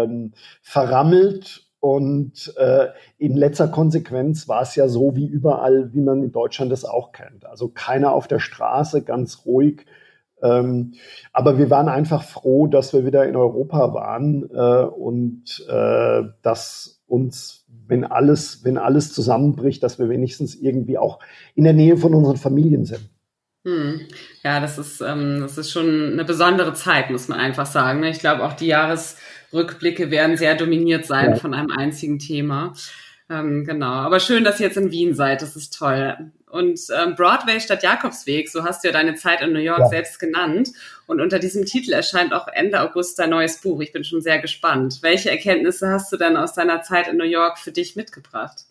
ähm, 0.03 0.33
verrammelt. 0.61 1.66
Und 1.79 2.53
äh, 2.57 2.87
in 3.17 3.37
letzter 3.37 3.67
Konsequenz 3.67 4.47
war 4.47 4.61
es 4.63 4.75
ja 4.75 4.87
so 4.87 5.15
wie 5.15 5.27
überall, 5.27 5.93
wie 5.93 6.01
man 6.01 6.23
in 6.23 6.31
Deutschland 6.31 6.71
das 6.71 6.85
auch 6.85 7.11
kennt. 7.11 7.45
Also 7.45 7.69
keiner 7.69 8.13
auf 8.13 8.27
der 8.27 8.39
Straße, 8.39 9.03
ganz 9.03 9.45
ruhig. 9.45 9.85
Ähm, 10.41 10.93
aber 11.33 11.57
wir 11.57 11.69
waren 11.69 11.89
einfach 11.89 12.23
froh, 12.23 12.67
dass 12.67 12.93
wir 12.93 13.05
wieder 13.05 13.27
in 13.27 13.35
Europa 13.35 13.93
waren 13.93 14.49
äh, 14.51 14.85
und 14.85 15.65
äh, 15.67 16.23
dass 16.41 17.01
uns, 17.07 17.65
wenn 17.87 18.03
alles, 18.03 18.63
wenn 18.63 18.77
alles 18.77 19.13
zusammenbricht, 19.13 19.81
dass 19.81 19.97
wir 19.97 20.09
wenigstens 20.09 20.55
irgendwie 20.55 20.97
auch 20.97 21.19
in 21.55 21.63
der 21.63 21.73
Nähe 21.73 21.97
von 21.97 22.13
unseren 22.13 22.37
Familien 22.37 22.85
sind. 22.85 23.09
Hm. 23.65 24.01
Ja, 24.43 24.59
das 24.59 24.77
ist, 24.77 25.01
ähm, 25.01 25.41
das 25.41 25.57
ist 25.57 25.71
schon 25.71 26.13
eine 26.13 26.23
besondere 26.23 26.73
Zeit, 26.73 27.09
muss 27.09 27.27
man 27.27 27.39
einfach 27.39 27.65
sagen. 27.65 27.99
Ne? 27.99 28.09
Ich 28.09 28.19
glaube, 28.19 28.45
auch 28.45 28.53
die 28.53 28.67
Jahresrückblicke 29.51 30.11
werden 30.11 30.37
sehr 30.37 30.55
dominiert 30.55 31.05
sein 31.05 31.31
ja. 31.31 31.35
von 31.35 31.53
einem 31.53 31.71
einzigen 31.71 32.19
Thema. 32.19 32.73
Ähm, 33.29 33.65
genau. 33.65 33.91
Aber 33.91 34.19
schön, 34.19 34.43
dass 34.43 34.59
ihr 34.59 34.67
jetzt 34.67 34.77
in 34.77 34.91
Wien 34.91 35.13
seid. 35.13 35.41
Das 35.41 35.55
ist 35.55 35.77
toll. 35.77 36.31
Und 36.49 36.79
ähm, 36.97 37.15
Broadway 37.15 37.59
statt 37.59 37.83
Jakobsweg, 37.83 38.49
so 38.49 38.63
hast 38.63 38.83
du 38.83 38.87
ja 38.87 38.93
deine 38.93 39.15
Zeit 39.15 39.41
in 39.41 39.51
New 39.51 39.59
York 39.59 39.79
ja. 39.79 39.87
selbst 39.89 40.17
genannt. 40.19 40.69
Und 41.05 41.19
unter 41.19 41.39
diesem 41.39 41.65
Titel 41.65 41.91
erscheint 41.91 42.33
auch 42.33 42.47
Ende 42.47 42.81
August 42.81 43.19
dein 43.19 43.31
neues 43.31 43.59
Buch. 43.59 43.81
Ich 43.81 43.91
bin 43.91 44.05
schon 44.05 44.21
sehr 44.21 44.39
gespannt. 44.39 44.99
Welche 45.01 45.29
Erkenntnisse 45.29 45.89
hast 45.89 46.11
du 46.11 46.17
denn 46.17 46.37
aus 46.37 46.53
deiner 46.53 46.81
Zeit 46.83 47.09
in 47.09 47.17
New 47.17 47.25
York 47.25 47.57
für 47.57 47.71
dich 47.71 47.97
mitgebracht? 47.97 48.63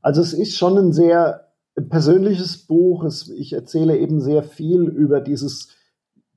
Also 0.00 0.22
es 0.22 0.32
ist 0.32 0.56
schon 0.56 0.78
ein 0.78 0.92
sehr 0.92 1.48
persönliches 1.90 2.56
Buch. 2.56 3.04
Ich 3.36 3.52
erzähle 3.52 3.98
eben 3.98 4.20
sehr 4.20 4.42
viel 4.42 4.84
über 4.84 5.20
dieses, 5.20 5.68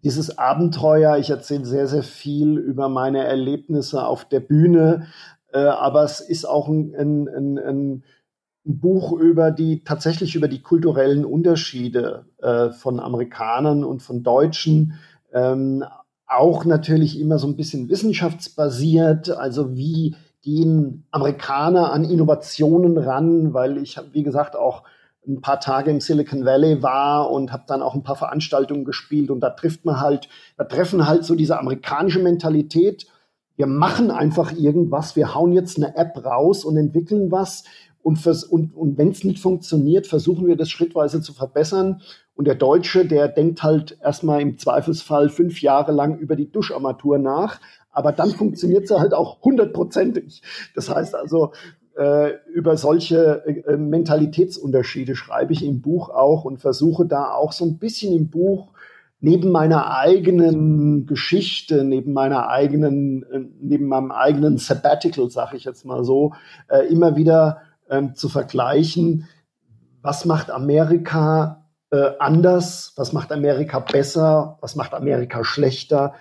dieses 0.03 0.37
Abenteuer. 0.37 1.17
Ich 1.17 1.29
erzähle 1.29 1.65
sehr, 1.65 1.87
sehr 1.87 2.03
viel 2.03 2.57
über 2.57 2.89
meine 2.89 3.23
Erlebnisse 3.23 4.05
auf 4.05 4.25
der 4.25 4.39
Bühne. 4.39 5.07
Äh, 5.53 5.59
aber 5.59 6.03
es 6.03 6.21
ist 6.21 6.45
auch 6.45 6.67
ein, 6.67 6.93
ein, 6.95 7.27
ein, 7.27 7.57
ein 7.57 8.03
Buch 8.63 9.13
über 9.13 9.51
die 9.51 9.83
tatsächlich 9.83 10.35
über 10.35 10.47
die 10.47 10.61
kulturellen 10.61 11.25
Unterschiede 11.25 12.25
äh, 12.41 12.69
von 12.69 12.99
Amerikanern 12.99 13.83
und 13.83 14.01
von 14.01 14.23
Deutschen. 14.23 14.99
Ähm, 15.33 15.83
auch 16.27 16.63
natürlich 16.65 17.19
immer 17.19 17.39
so 17.39 17.47
ein 17.47 17.57
bisschen 17.57 17.89
wissenschaftsbasiert. 17.89 19.31
Also 19.31 19.75
wie 19.75 20.15
gehen 20.41 21.05
Amerikaner 21.11 21.91
an 21.91 22.03
Innovationen 22.03 22.97
ran? 22.97 23.53
Weil 23.53 23.77
ich 23.77 23.97
habe, 23.97 24.09
wie 24.13 24.23
gesagt, 24.23 24.55
auch 24.55 24.83
ein 25.27 25.41
paar 25.41 25.59
Tage 25.59 25.91
im 25.91 26.01
Silicon 26.01 26.45
Valley 26.45 26.81
war 26.81 27.29
und 27.29 27.51
habe 27.51 27.63
dann 27.67 27.81
auch 27.81 27.93
ein 27.93 28.03
paar 28.03 28.15
Veranstaltungen 28.15 28.85
gespielt 28.85 29.29
und 29.29 29.39
da 29.39 29.51
trifft 29.51 29.85
man 29.85 29.99
halt, 29.99 30.27
da 30.57 30.63
treffen 30.63 31.07
halt 31.07 31.25
so 31.25 31.35
diese 31.35 31.59
amerikanische 31.59 32.19
Mentalität. 32.19 33.07
Wir 33.55 33.67
machen 33.67 34.09
einfach 34.09 34.51
irgendwas, 34.51 35.15
wir 35.15 35.35
hauen 35.35 35.53
jetzt 35.53 35.77
eine 35.77 35.95
App 35.95 36.25
raus 36.25 36.65
und 36.65 36.77
entwickeln 36.77 37.31
was 37.31 37.63
und, 38.03 38.25
und, 38.49 38.75
und 38.75 38.97
wenn 38.97 39.09
es 39.09 39.23
nicht 39.23 39.39
funktioniert, 39.39 40.07
versuchen 40.07 40.47
wir 40.47 40.55
das 40.55 40.69
schrittweise 40.69 41.21
zu 41.21 41.33
verbessern. 41.33 42.01
Und 42.33 42.45
der 42.45 42.55
Deutsche, 42.55 43.05
der 43.05 43.27
denkt 43.27 43.61
halt 43.61 43.97
erstmal 44.01 44.41
im 44.41 44.57
Zweifelsfall 44.57 45.29
fünf 45.29 45.61
Jahre 45.61 45.91
lang 45.91 46.17
über 46.17 46.35
die 46.35 46.51
Duscharmatur 46.51 47.19
nach. 47.19 47.59
Aber 47.91 48.11
dann 48.11 48.31
funktioniert 48.31 48.87
sie 48.87 48.99
halt 48.99 49.13
auch 49.13 49.41
hundertprozentig. 49.43 50.41
Das 50.73 50.89
heißt 50.89 51.13
also, 51.13 51.51
über 52.53 52.77
solche 52.77 53.45
äh, 53.45 53.77
Mentalitätsunterschiede 53.77 55.15
schreibe 55.15 55.53
ich 55.53 55.63
im 55.63 55.81
Buch 55.81 56.09
auch 56.09 56.45
und 56.45 56.59
versuche 56.59 57.05
da 57.05 57.33
auch 57.33 57.51
so 57.51 57.65
ein 57.65 57.77
bisschen 57.77 58.13
im 58.13 58.29
Buch 58.29 58.69
neben 59.19 59.51
meiner 59.51 59.95
eigenen 59.95 61.05
Geschichte, 61.05 61.83
neben 61.83 62.11
meiner 62.13 62.49
eigenen, 62.49 63.23
äh, 63.31 63.41
neben 63.61 63.85
meinem 63.85 64.11
eigenen 64.11 64.57
Sabbatical, 64.57 65.29
sag 65.29 65.53
ich 65.53 65.63
jetzt 65.63 65.85
mal 65.85 66.03
so, 66.03 66.33
äh, 66.69 66.87
immer 66.87 67.15
wieder 67.15 67.61
ähm, 67.89 68.15
zu 68.15 68.29
vergleichen, 68.29 69.27
was 70.01 70.25
macht 70.25 70.49
Amerika 70.49 71.65
äh, 71.91 72.11
anders, 72.19 72.93
was 72.95 73.13
macht 73.13 73.31
Amerika 73.31 73.79
besser, 73.79 74.57
was 74.61 74.75
macht 74.75 74.93
Amerika 74.93 75.43
schlechter. 75.43 76.13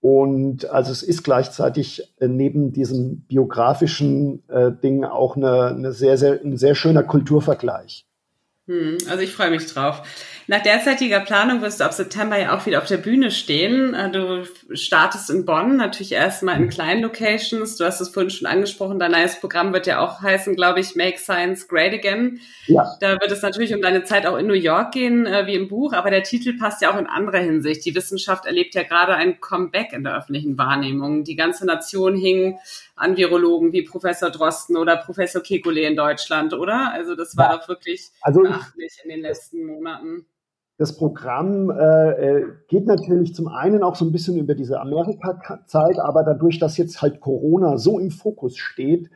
Und 0.00 0.64
also 0.70 0.92
es 0.92 1.02
ist 1.02 1.24
gleichzeitig 1.24 2.02
äh, 2.20 2.28
neben 2.28 2.72
diesem 2.72 3.20
biografischen 3.22 4.42
äh, 4.48 4.72
Ding 4.72 5.04
auch 5.04 5.36
eine, 5.36 5.66
eine 5.66 5.92
sehr, 5.92 6.16
sehr, 6.16 6.40
ein 6.42 6.56
sehr 6.56 6.74
schöner 6.74 7.02
Kulturvergleich. 7.02 8.06
Hm, 8.66 8.96
also 9.08 9.22
ich 9.22 9.32
freue 9.32 9.50
mich 9.50 9.66
drauf. 9.66 10.02
Nach 10.50 10.60
derzeitiger 10.60 11.20
Planung 11.20 11.62
wirst 11.62 11.78
du 11.78 11.84
ab 11.84 11.92
September 11.92 12.36
ja 12.36 12.56
auch 12.56 12.66
wieder 12.66 12.78
auf 12.78 12.88
der 12.88 12.96
Bühne 12.96 13.30
stehen. 13.30 13.94
Äh, 13.94 14.10
du 14.10 14.44
startest 14.74 15.30
in 15.30 15.44
Bonn, 15.44 15.76
natürlich 15.76 16.10
erstmal 16.10 16.60
in 16.60 16.68
kleinen 16.68 17.02
Locations. 17.02 17.76
Du 17.76 17.84
hast 17.84 18.00
es 18.00 18.08
vorhin 18.08 18.30
schon 18.30 18.48
angesprochen, 18.48 18.98
dein 18.98 19.12
neues 19.12 19.38
Programm 19.38 19.72
wird 19.72 19.86
ja 19.86 20.00
auch 20.00 20.22
heißen, 20.22 20.56
glaube 20.56 20.80
ich, 20.80 20.96
Make 20.96 21.18
Science 21.18 21.68
Great 21.68 21.94
Again. 21.94 22.40
Ja. 22.66 22.96
Da 23.00 23.12
wird 23.12 23.30
es 23.30 23.42
natürlich 23.42 23.72
um 23.76 23.80
deine 23.80 24.02
Zeit 24.02 24.26
auch 24.26 24.36
in 24.36 24.48
New 24.48 24.54
York 24.54 24.90
gehen, 24.90 25.24
äh, 25.24 25.46
wie 25.46 25.54
im 25.54 25.68
Buch, 25.68 25.92
aber 25.92 26.10
der 26.10 26.24
Titel 26.24 26.58
passt 26.58 26.82
ja 26.82 26.92
auch 26.92 26.98
in 26.98 27.06
anderer 27.06 27.38
Hinsicht. 27.38 27.84
Die 27.84 27.94
Wissenschaft 27.94 28.44
erlebt 28.44 28.74
ja 28.74 28.82
gerade 28.82 29.14
ein 29.14 29.40
Comeback 29.40 29.92
in 29.92 30.02
der 30.02 30.16
öffentlichen 30.16 30.58
Wahrnehmung. 30.58 31.22
Die 31.22 31.36
ganze 31.36 31.64
Nation 31.64 32.16
hing 32.16 32.58
an 32.96 33.16
Virologen 33.16 33.72
wie 33.72 33.82
Professor 33.82 34.30
Drosten 34.30 34.76
oder 34.76 34.96
Professor 34.96 35.42
Kekulé 35.42 35.82
in 35.82 35.94
Deutschland, 35.94 36.54
oder? 36.54 36.92
Also 36.92 37.14
das 37.14 37.36
war 37.36 37.52
ja. 37.52 37.56
doch 37.56 37.68
wirklich 37.68 38.08
also 38.20 38.42
beachtlich 38.42 38.94
in 39.04 39.10
den 39.10 39.20
letzten 39.20 39.64
Monaten. 39.64 40.26
Das 40.80 40.96
Programm 40.96 41.68
äh, 41.68 42.38
äh, 42.38 42.44
geht 42.66 42.86
natürlich 42.86 43.34
zum 43.34 43.48
einen 43.48 43.82
auch 43.82 43.96
so 43.96 44.06
ein 44.06 44.12
bisschen 44.12 44.38
über 44.38 44.54
diese 44.54 44.80
Amerika-Zeit, 44.80 45.98
aber 45.98 46.24
dadurch, 46.24 46.58
dass 46.58 46.78
jetzt 46.78 47.02
halt 47.02 47.20
Corona 47.20 47.76
so 47.76 47.98
im 47.98 48.10
Fokus 48.10 48.56
steht, 48.56 49.10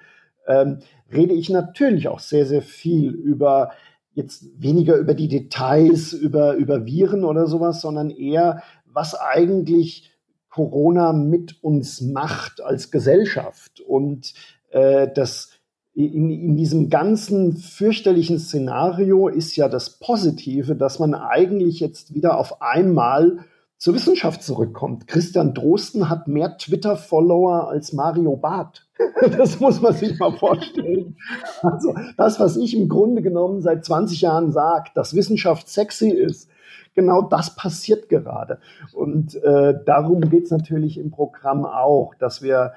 ähm, 0.47 0.81
rede 1.11 1.33
ich 1.33 1.49
natürlich 1.49 2.09
auch 2.09 2.19
sehr, 2.19 2.45
sehr 2.45 2.61
viel 2.61 3.13
über 3.13 3.71
jetzt 4.13 4.45
weniger 4.61 4.97
über 4.97 5.15
die 5.15 5.29
Details, 5.29 6.13
über, 6.13 6.53
über 6.53 6.85
Viren 6.85 7.25
oder 7.25 7.47
sowas, 7.47 7.81
sondern 7.81 8.11
eher, 8.11 8.63
was 8.85 9.19
eigentlich 9.19 10.13
Corona 10.51 11.15
mit 11.15 11.65
uns 11.65 12.03
macht 12.03 12.63
als 12.63 12.91
Gesellschaft. 12.91 13.81
Und 13.81 14.35
äh, 14.69 15.09
das 15.15 15.54
in, 15.95 16.31
in 16.31 16.57
diesem 16.57 16.91
ganzen 16.91 17.57
fürchterlichen 17.57 18.39
Szenario 18.39 19.29
ist 19.29 19.55
ja 19.57 19.69
das 19.69 19.99
Positive, 19.99 20.75
dass 20.75 20.99
man 20.99 21.15
eigentlich 21.15 21.79
jetzt 21.81 22.15
wieder 22.15 22.39
auf 22.39 22.61
einmal 22.61 23.45
zur 23.79 23.95
Wissenschaft 23.95 24.43
zurückkommt. 24.43 25.07
Christian 25.07 25.55
Drosten 25.55 26.09
hat 26.09 26.27
mehr 26.27 26.57
Twitter-Follower 26.57 27.69
als 27.69 27.93
Mario 27.93 28.37
Barth. 28.37 28.87
Das 29.37 29.61
muss 29.61 29.81
man 29.81 29.93
sich 29.93 30.19
mal 30.19 30.33
vorstellen. 30.33 31.17
Also 31.63 31.95
das, 32.17 32.39
was 32.41 32.57
ich 32.57 32.77
im 32.77 32.89
Grunde 32.89 33.23
genommen 33.23 33.61
seit 33.61 33.85
20 33.85 34.21
Jahren 34.21 34.53
sage, 34.53 34.91
dass 34.95 35.15
Wissenschaft 35.15 35.69
sexy 35.69 36.11
ist, 36.11 36.49
genau 36.95 37.23
das 37.23 37.57
passiert 37.57 38.09
gerade. 38.09 38.59
Und 38.93 39.35
äh, 39.43 39.75
darum 39.85 40.21
geht 40.23 40.45
es 40.45 40.51
natürlich 40.51 40.99
im 40.99 41.11
Programm 41.11 41.65
auch, 41.67 42.15
dass 42.19 42.43
wir 42.43 42.73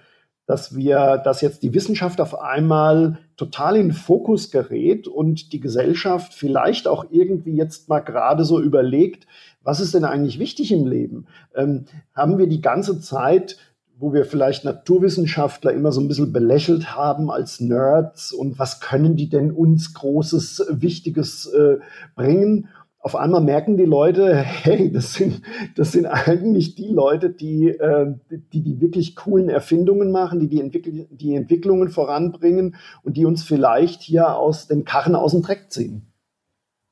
dass 0.47 0.75
wir, 0.75 1.21
dass 1.23 1.41
jetzt 1.41 1.61
die 1.61 1.73
Wissenschaft 1.73 2.19
auf 2.19 2.39
einmal 2.39 3.19
total 3.35 3.75
in 3.75 3.91
Fokus 3.91 4.49
gerät 4.49 5.07
und 5.07 5.53
die 5.53 5.59
Gesellschaft 5.59 6.33
vielleicht 6.33 6.87
auch 6.87 7.05
irgendwie 7.11 7.55
jetzt 7.55 7.89
mal 7.89 7.99
gerade 7.99 8.45
so 8.45 8.59
überlegt, 8.59 9.27
was 9.61 9.81
ist 9.81 9.93
denn 9.93 10.05
eigentlich 10.05 10.39
wichtig 10.39 10.71
im 10.71 10.87
Leben? 10.87 11.27
Ähm, 11.53 11.85
haben 12.15 12.39
wir 12.39 12.47
die 12.47 12.61
ganze 12.61 12.99
Zeit 13.01 13.57
wo 13.99 14.13
wir 14.13 14.25
vielleicht 14.25 14.63
Naturwissenschaftler 14.63 15.71
immer 15.71 15.91
so 15.91 16.01
ein 16.01 16.07
bisschen 16.07 16.31
belächelt 16.31 16.95
haben 16.95 17.31
als 17.31 17.59
Nerds 17.59 18.31
und 18.31 18.59
was 18.59 18.79
können 18.79 19.15
die 19.15 19.27
denn 19.27 19.51
uns 19.51 19.93
Großes, 19.93 20.67
Wichtiges 20.69 21.47
äh, 21.47 21.77
bringen? 22.15 22.69
Auf 22.99 23.15
einmal 23.15 23.41
merken 23.41 23.77
die 23.77 23.85
Leute, 23.85 24.35
hey, 24.35 24.91
das 24.91 25.13
sind, 25.13 25.41
das 25.75 25.91
sind 25.91 26.05
eigentlich 26.05 26.75
die 26.75 26.89
Leute, 26.89 27.29
die, 27.29 27.69
äh, 27.69 28.13
die 28.51 28.61
die 28.61 28.81
wirklich 28.81 29.15
coolen 29.15 29.49
Erfindungen 29.49 30.11
machen, 30.11 30.39
die 30.39 30.49
die, 30.49 30.59
Entwickl 30.59 31.07
die 31.09 31.35
Entwicklungen 31.35 31.89
voranbringen 31.89 32.75
und 33.03 33.17
die 33.17 33.25
uns 33.25 33.43
vielleicht 33.43 34.01
hier 34.01 34.35
aus 34.35 34.67
den 34.67 34.83
Karren 34.83 35.15
aus 35.15 35.31
dem 35.31 35.41
Dreck 35.41 35.71
ziehen. 35.71 36.07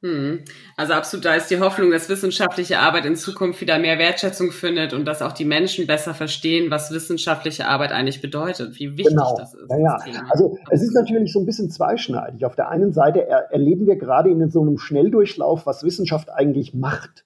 Hm. 0.05 0.41
Also 0.77 0.93
absolut, 0.93 1.25
da 1.25 1.33
ist 1.33 1.49
die 1.49 1.59
Hoffnung, 1.59 1.89
dass 1.89 2.09
wissenschaftliche 2.09 2.77
Arbeit 2.77 3.05
in 3.05 3.15
Zukunft 3.15 3.59
wieder 3.59 3.79
mehr 3.79 3.97
Wertschätzung 3.97 4.51
findet 4.51 4.93
und 4.93 5.05
dass 5.05 5.23
auch 5.23 5.31
die 5.31 5.45
Menschen 5.45 5.87
besser 5.87 6.13
verstehen, 6.13 6.69
was 6.69 6.91
wissenschaftliche 6.91 7.67
Arbeit 7.67 7.91
eigentlich 7.91 8.21
bedeutet, 8.21 8.79
wie 8.79 8.97
wichtig 8.97 9.15
genau. 9.15 9.35
das 9.35 9.55
ist. 9.55 9.67
Ja, 9.71 9.97
ja. 10.05 10.25
Also 10.29 10.59
es 10.69 10.83
ist 10.83 10.93
natürlich 10.93 11.33
so 11.33 11.39
ein 11.39 11.47
bisschen 11.47 11.71
zweischneidig. 11.71 12.45
Auf 12.45 12.55
der 12.55 12.69
einen 12.69 12.93
Seite 12.93 13.27
er 13.27 13.51
erleben 13.51 13.87
wir 13.87 13.95
gerade 13.95 14.29
in 14.29 14.47
so 14.51 14.61
einem 14.61 14.77
Schnelldurchlauf, 14.77 15.65
was 15.65 15.83
Wissenschaft 15.83 16.29
eigentlich 16.29 16.75
macht. 16.75 17.24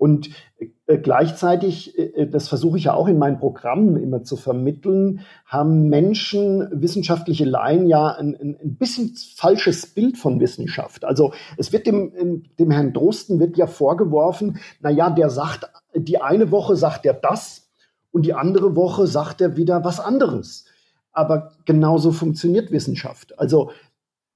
Und 0.00 0.30
äh, 0.86 0.96
gleichzeitig, 0.96 1.98
äh, 1.98 2.26
das 2.26 2.48
versuche 2.48 2.78
ich 2.78 2.84
ja 2.84 2.94
auch 2.94 3.06
in 3.06 3.18
meinen 3.18 3.38
Programmen 3.38 4.02
immer 4.02 4.22
zu 4.22 4.38
vermitteln, 4.38 5.20
haben 5.44 5.90
Menschen, 5.90 6.66
wissenschaftliche 6.72 7.44
Laien 7.44 7.86
ja 7.86 8.06
ein, 8.06 8.34
ein, 8.34 8.76
bisschen 8.76 9.14
falsches 9.36 9.88
Bild 9.88 10.16
von 10.16 10.40
Wissenschaft. 10.40 11.04
Also 11.04 11.34
es 11.58 11.74
wird 11.74 11.86
dem, 11.86 12.46
dem 12.58 12.70
Herrn 12.70 12.94
Drosten 12.94 13.40
wird 13.40 13.58
ja 13.58 13.66
vorgeworfen, 13.66 14.58
na 14.80 14.88
ja, 14.88 15.10
der 15.10 15.28
sagt, 15.28 15.70
die 15.94 16.18
eine 16.18 16.50
Woche 16.50 16.76
sagt 16.76 17.04
er 17.04 17.12
das 17.12 17.70
und 18.10 18.24
die 18.24 18.32
andere 18.32 18.76
Woche 18.76 19.06
sagt 19.06 19.42
er 19.42 19.58
wieder 19.58 19.84
was 19.84 20.00
anderes. 20.00 20.64
Aber 21.12 21.52
genauso 21.66 22.10
funktioniert 22.10 22.72
Wissenschaft. 22.72 23.38
Also 23.38 23.70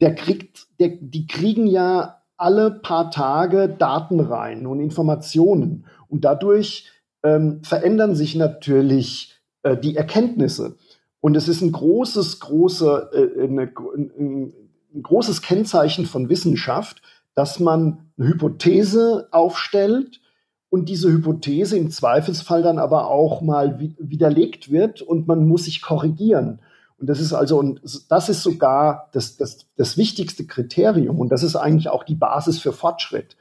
der 0.03 0.15
kriegt, 0.15 0.67
der, 0.79 0.91
die 1.01 1.27
kriegen 1.27 1.67
ja 1.67 2.21
alle 2.37 2.71
paar 2.71 3.11
Tage 3.11 3.69
Daten 3.69 4.21
rein 4.21 4.67
und 4.67 4.81
Informationen. 4.81 5.87
Und 6.09 6.25
dadurch 6.25 6.91
ähm, 7.23 7.63
verändern 7.63 8.15
sich 8.15 8.35
natürlich 8.35 9.41
äh, 9.63 9.77
die 9.77 9.97
Erkenntnisse. 9.97 10.77
Und 11.21 11.37
es 11.37 11.49
ist 11.49 11.63
ein 11.63 11.73
großes, 11.73 12.41
große, 12.41 13.11
äh, 13.13 13.45
eine, 13.45 13.73
ein, 13.97 14.53
ein 14.95 15.03
großes 15.03 15.43
Kennzeichen 15.43 16.07
von 16.07 16.29
Wissenschaft, 16.29 17.03
dass 17.35 17.61
man 17.61 18.11
eine 18.19 18.29
Hypothese 18.29 19.29
aufstellt 19.31 20.21
und 20.69 20.89
diese 20.89 21.11
Hypothese 21.11 21.77
im 21.77 21.91
Zweifelsfall 21.91 22.63
dann 22.63 22.79
aber 22.79 23.09
auch 23.09 23.41
mal 23.43 23.79
widerlegt 23.99 24.71
wird 24.71 25.03
und 25.03 25.27
man 25.27 25.47
muss 25.47 25.65
sich 25.65 25.83
korrigieren. 25.83 26.61
Und 26.99 27.09
das 27.09 27.21
ist 27.21 27.33
also, 27.33 27.59
und 27.59 27.81
das 28.09 28.29
ist 28.29 28.43
sogar 28.43 29.11
das, 29.13 29.37
das, 29.37 29.67
das 29.77 29.97
wichtigste 29.97 30.47
Kriterium 30.47 31.21
und 31.21 31.31
das 31.31 31.43
ist 31.43 31.57
eigentlich 31.57 31.89
auch 31.89 32.05
die 32.05 32.15
Basis 32.15 32.59
für 32.59 32.73
Fortschritt. 32.73 33.37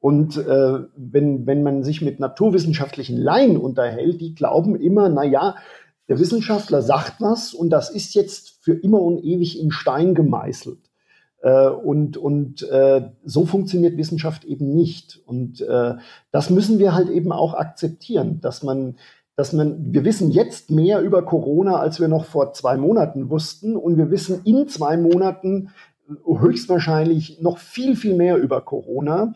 Und 0.00 0.36
äh, 0.36 0.78
wenn, 0.96 1.46
wenn 1.46 1.62
man 1.62 1.82
sich 1.82 2.00
mit 2.00 2.20
naturwissenschaftlichen 2.20 3.18
Laien 3.18 3.56
unterhält, 3.56 4.20
die 4.20 4.34
glauben 4.34 4.76
immer, 4.76 5.08
na 5.08 5.24
ja, 5.24 5.56
der 6.08 6.18
Wissenschaftler 6.18 6.82
sagt 6.82 7.20
was 7.20 7.54
und 7.54 7.70
das 7.70 7.90
ist 7.90 8.14
jetzt 8.14 8.62
für 8.62 8.74
immer 8.74 9.00
und 9.00 9.22
ewig 9.22 9.60
in 9.60 9.70
Stein 9.70 10.14
gemeißelt. 10.14 10.90
Äh, 11.42 11.68
und 11.68 12.16
und 12.16 12.62
äh, 12.62 13.10
so 13.24 13.46
funktioniert 13.46 13.96
Wissenschaft 13.96 14.44
eben 14.44 14.74
nicht. 14.74 15.20
Und 15.26 15.60
äh, 15.60 15.94
das 16.32 16.50
müssen 16.50 16.78
wir 16.78 16.94
halt 16.94 17.08
eben 17.08 17.32
auch 17.32 17.54
akzeptieren, 17.54 18.40
dass 18.40 18.62
man 18.62 18.96
dass 19.40 19.54
man, 19.54 19.94
wir 19.94 20.04
wissen 20.04 20.30
jetzt 20.30 20.70
mehr 20.70 21.00
über 21.00 21.24
Corona, 21.24 21.76
als 21.76 21.98
wir 21.98 22.08
noch 22.08 22.26
vor 22.26 22.52
zwei 22.52 22.76
Monaten 22.76 23.30
wussten. 23.30 23.74
Und 23.74 23.96
wir 23.96 24.10
wissen 24.10 24.42
in 24.44 24.68
zwei 24.68 24.98
Monaten 24.98 25.70
höchstwahrscheinlich 26.26 27.40
noch 27.40 27.56
viel, 27.56 27.96
viel 27.96 28.16
mehr 28.16 28.36
über 28.36 28.60
Corona. 28.60 29.32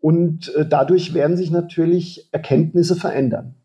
Und 0.00 0.54
äh, 0.54 0.64
dadurch 0.64 1.12
werden 1.12 1.36
sich 1.36 1.50
natürlich 1.50 2.28
Erkenntnisse 2.30 2.94
verändern. 2.94 3.56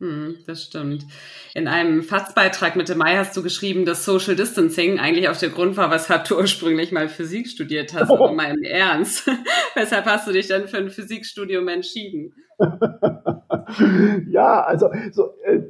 Hm, 0.00 0.38
das 0.46 0.62
stimmt. 0.62 1.04
In 1.52 1.68
einem 1.68 2.02
Fassbeitrag 2.02 2.74
Mitte 2.74 2.94
Mai 2.94 3.18
hast 3.18 3.36
du 3.36 3.42
geschrieben, 3.42 3.84
dass 3.84 4.06
Social 4.06 4.36
Distancing 4.36 4.98
eigentlich 4.98 5.28
auch 5.28 5.36
der 5.36 5.50
Grund 5.50 5.76
war, 5.76 5.90
weshalb 5.90 6.24
du 6.24 6.36
ursprünglich 6.38 6.92
mal 6.92 7.10
Physik 7.10 7.46
studiert 7.46 7.92
hast, 7.92 8.08
oh. 8.08 8.14
aber 8.24 8.32
mal 8.32 8.54
im 8.56 8.62
Ernst. 8.62 9.30
weshalb 9.74 10.06
hast 10.06 10.26
du 10.26 10.32
dich 10.32 10.48
denn 10.48 10.66
für 10.66 10.78
ein 10.78 10.88
Physikstudium 10.88 11.68
entschieden? 11.68 12.32
ja, 14.28 14.62
also 14.62 14.88
so, 15.12 15.30
äh, 15.44 15.62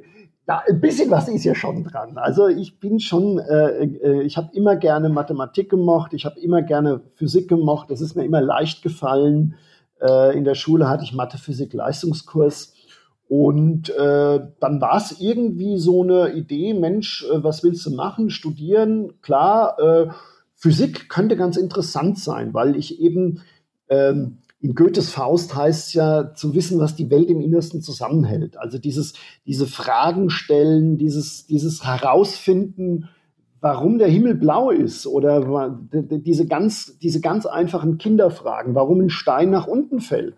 ja, 0.46 0.62
ein 0.68 0.80
bisschen 0.80 1.10
was 1.10 1.28
ist 1.28 1.44
ja 1.44 1.54
schon 1.54 1.82
dran. 1.84 2.18
Also 2.18 2.46
ich 2.46 2.78
bin 2.78 3.00
schon, 3.00 3.38
äh, 3.38 3.84
äh, 3.84 4.22
ich 4.22 4.36
habe 4.36 4.50
immer 4.54 4.76
gerne 4.76 5.08
Mathematik 5.08 5.70
gemocht, 5.70 6.14
ich 6.14 6.24
habe 6.24 6.38
immer 6.38 6.62
gerne 6.62 7.00
Physik 7.16 7.48
gemocht, 7.48 7.90
das 7.90 8.00
ist 8.00 8.14
mir 8.14 8.24
immer 8.24 8.40
leicht 8.40 8.82
gefallen. 8.82 9.56
Äh, 10.00 10.36
in 10.36 10.44
der 10.44 10.54
Schule 10.54 10.88
hatte 10.88 11.02
ich 11.04 11.14
Mathe-Physik-Leistungskurs 11.14 12.74
und 13.28 13.90
äh, 13.90 14.40
dann 14.60 14.80
war 14.80 14.96
es 14.96 15.20
irgendwie 15.20 15.78
so 15.78 16.04
eine 16.04 16.32
Idee, 16.32 16.74
Mensch, 16.74 17.24
äh, 17.24 17.42
was 17.42 17.64
willst 17.64 17.84
du 17.86 17.90
machen? 17.90 18.30
Studieren, 18.30 19.20
klar, 19.22 19.78
äh, 19.80 20.08
Physik 20.54 21.08
könnte 21.08 21.36
ganz 21.36 21.56
interessant 21.56 22.18
sein, 22.18 22.54
weil 22.54 22.76
ich 22.76 23.00
eben 23.00 23.42
ähm, 23.88 24.38
in 24.66 24.74
Goethes 24.74 25.10
Faust 25.10 25.54
heißt 25.54 25.86
es 25.86 25.92
ja 25.92 26.34
zu 26.34 26.56
wissen, 26.56 26.80
was 26.80 26.96
die 26.96 27.08
Welt 27.08 27.30
im 27.30 27.40
Innersten 27.40 27.82
zusammenhält. 27.82 28.56
Also 28.56 28.78
dieses, 28.78 29.12
diese 29.46 29.68
Fragen 29.68 30.28
stellen, 30.28 30.98
dieses, 30.98 31.46
dieses 31.46 31.84
Herausfinden, 31.84 33.08
warum 33.60 33.98
der 33.98 34.08
Himmel 34.08 34.34
blau 34.34 34.70
ist 34.70 35.06
oder 35.06 35.78
diese 35.92 36.46
ganz, 36.46 36.98
diese 36.98 37.20
ganz 37.20 37.46
einfachen 37.46 37.96
Kinderfragen, 37.98 38.74
warum 38.74 39.02
ein 39.02 39.10
Stein 39.10 39.50
nach 39.50 39.68
unten 39.68 40.00
fällt. 40.00 40.34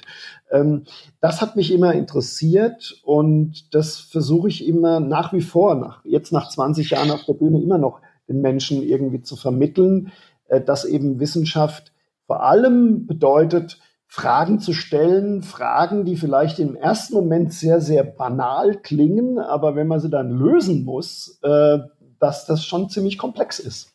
Ähm, 0.51 0.83
das 1.23 1.41
hat 1.41 1.57
mich 1.57 1.73
immer 1.73 1.95
interessiert 1.95 3.01
und 3.05 3.75
das 3.75 3.99
versuche 3.99 4.49
ich 4.49 4.69
immer 4.69 5.01
nach 5.01 5.33
wie 5.33 5.41
vor, 5.41 5.75
nach, 5.75 6.05
jetzt 6.05 6.33
nach 6.33 6.51
20 6.51 6.91
Jahren 6.91 7.11
auf 7.11 7.25
der 7.25 7.33
Bühne 7.33 7.63
immer 7.63 7.79
noch 7.79 8.03
den 8.29 8.43
Menschen 8.43 8.83
irgendwie 8.83 9.23
zu 9.23 9.37
vermitteln, 9.37 10.13
äh, 10.49 10.61
dass 10.61 10.85
eben 10.85 11.19
Wissenschaft 11.19 11.93
vor 12.27 12.43
allem 12.43 13.07
bedeutet, 13.07 13.79
Fragen 14.11 14.59
zu 14.59 14.73
stellen, 14.73 15.43
Fragen, 15.43 16.07
die 16.07 16.17
vielleicht 16.17 16.59
im 16.59 16.75
ersten 16.75 17.15
Moment 17.15 17.53
sehr, 17.53 17.83
sehr 17.83 18.05
banal 18.05 18.81
klingen, 18.81 19.39
aber 19.39 19.77
wenn 19.77 19.87
man 19.87 20.01
sie 20.01 20.09
dann 20.09 20.31
lösen 20.31 20.85
muss, 20.85 21.39
äh, 21.43 21.79
dass 22.19 22.47
das 22.47 22.65
schon 22.65 22.89
ziemlich 22.89 23.19
komplex 23.19 23.59
ist. 23.59 23.93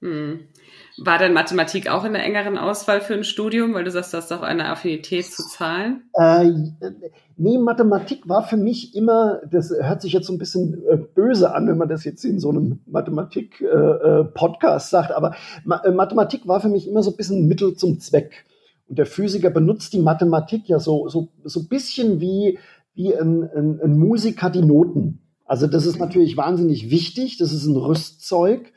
Hm. 0.00 0.48
War 0.98 1.18
denn 1.18 1.32
Mathematik 1.32 1.88
auch 1.88 2.04
in 2.04 2.12
der 2.12 2.24
engeren 2.24 2.58
Auswahl 2.58 3.00
für 3.00 3.14
ein 3.14 3.24
Studium, 3.24 3.72
weil 3.72 3.84
du 3.84 3.90
sagst, 3.90 4.12
du 4.12 4.18
hast 4.18 4.30
auch 4.32 4.42
eine 4.42 4.68
Affinität 4.68 5.24
zu 5.26 5.42
Zahlen? 5.42 6.02
Äh, 6.14 6.50
nee, 7.36 7.58
Mathematik 7.58 8.28
war 8.28 8.46
für 8.46 8.56
mich 8.56 8.94
immer, 8.94 9.40
das 9.50 9.70
hört 9.70 10.02
sich 10.02 10.12
jetzt 10.12 10.26
so 10.26 10.32
ein 10.32 10.38
bisschen 10.38 10.82
äh, 10.88 10.96
böse 10.96 11.54
an, 11.54 11.68
wenn 11.68 11.78
man 11.78 11.88
das 11.88 12.04
jetzt 12.04 12.24
in 12.24 12.40
so 12.40 12.50
einem 12.50 12.80
Mathematik-Podcast 12.86 14.92
äh, 14.92 14.96
äh 14.96 15.02
sagt, 15.02 15.12
aber 15.12 15.34
Ma 15.64 15.82
äh, 15.84 15.92
Mathematik 15.92 16.48
war 16.48 16.60
für 16.60 16.68
mich 16.68 16.88
immer 16.88 17.02
so 17.02 17.10
ein 17.10 17.16
bisschen 17.16 17.48
Mittel 17.48 17.74
zum 17.74 18.00
Zweck. 18.00 18.44
Und 18.92 18.98
der 18.98 19.06
Physiker 19.06 19.48
benutzt 19.48 19.94
die 19.94 20.00
Mathematik 20.00 20.68
ja 20.68 20.78
so, 20.78 21.08
so, 21.08 21.28
so 21.44 21.66
bisschen 21.66 22.20
wie, 22.20 22.58
wie 22.92 23.16
ein, 23.16 23.42
ein, 23.42 23.80
ein 23.80 23.98
Musiker 23.98 24.50
die 24.50 24.60
Noten. 24.60 25.22
Also 25.46 25.66
das 25.66 25.86
ist 25.86 25.98
natürlich 25.98 26.36
wahnsinnig 26.36 26.90
wichtig, 26.90 27.38
das 27.38 27.54
ist 27.54 27.64
ein 27.64 27.78
Rüstzeug, 27.78 28.70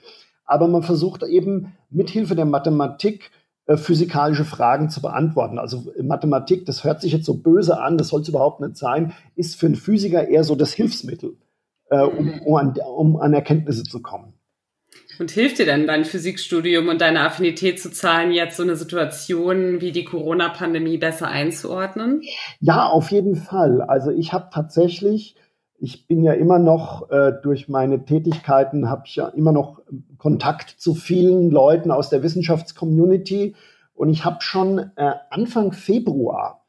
aber 0.46 0.70
man 0.70 0.84
versucht 0.84 1.24
eben 1.24 1.74
mithilfe 1.90 2.34
der 2.34 2.46
Mathematik 2.46 3.30
äh, 3.66 3.76
physikalische 3.76 4.46
Fragen 4.46 4.90
zu 4.90 5.02
beantworten. 5.02 5.60
Also 5.60 5.92
Mathematik, 6.02 6.66
das 6.66 6.86
hört 6.86 7.02
sich 7.02 7.12
jetzt 7.12 7.26
so 7.26 7.34
böse 7.34 7.82
an, 7.82 7.98
das 7.98 8.08
soll 8.08 8.22
es 8.22 8.30
überhaupt 8.30 8.62
nicht 8.62 8.78
sein, 8.78 9.12
ist 9.36 9.58
für 9.58 9.66
einen 9.66 9.76
Physiker 9.76 10.30
eher 10.30 10.46
so 10.46 10.56
das 10.56 10.72
Hilfsmittel, 10.72 11.36
äh, 11.90 12.00
um, 12.00 12.40
um, 12.46 12.56
an, 12.56 12.74
um 12.96 13.18
an 13.18 13.34
Erkenntnisse 13.34 13.84
zu 13.84 14.02
kommen. 14.02 14.35
Und 15.20 15.32
hilft 15.32 15.60
dir 15.60 15.66
denn 15.66 15.88
dein 15.88 16.06
Physikstudium 16.06 16.88
und 16.90 17.02
deine 17.02 17.22
Affinität 17.22 17.82
zu 17.82 17.92
Zahlen 17.92 18.32
jetzt 18.32 18.58
so 18.58 18.64
eine 18.64 18.76
Situation 18.76 19.82
wie 19.82 19.92
die 19.92 20.06
Corona-Pandemie 20.06 20.98
besser 20.98 21.28
einzuordnen? 21.28 22.22
Ja, 22.60 22.88
auf 22.88 23.12
jeden 23.12 23.36
Fall. 23.36 23.82
Also 23.82 24.12
ich 24.12 24.34
habe 24.34 24.50
tatsächlich 24.52 25.36
ich 25.78 26.08
bin 26.08 26.24
ja 26.24 26.34
immer 26.34 26.60
noch 26.60 27.10
äh, 27.10 27.34
durch 27.44 27.68
meine 27.68 28.06
Tätigkeiten 28.06 28.90
habe 28.90 29.04
ich 29.06 29.18
ja 29.18 29.28
immer 29.28 29.52
noch 29.52 29.82
Kontakt 30.18 30.70
zu 30.70 30.96
vielen 30.96 31.52
Leuten 31.52 31.92
aus 31.92 32.10
der 32.10 32.24
Wissenschaftscommunity 32.24 33.56
und 33.94 34.10
ich 34.10 34.26
habe 34.26 34.38
schon 34.42 34.92
äh, 34.96 35.14
Anfang 35.30 35.74
Februar 35.74 36.66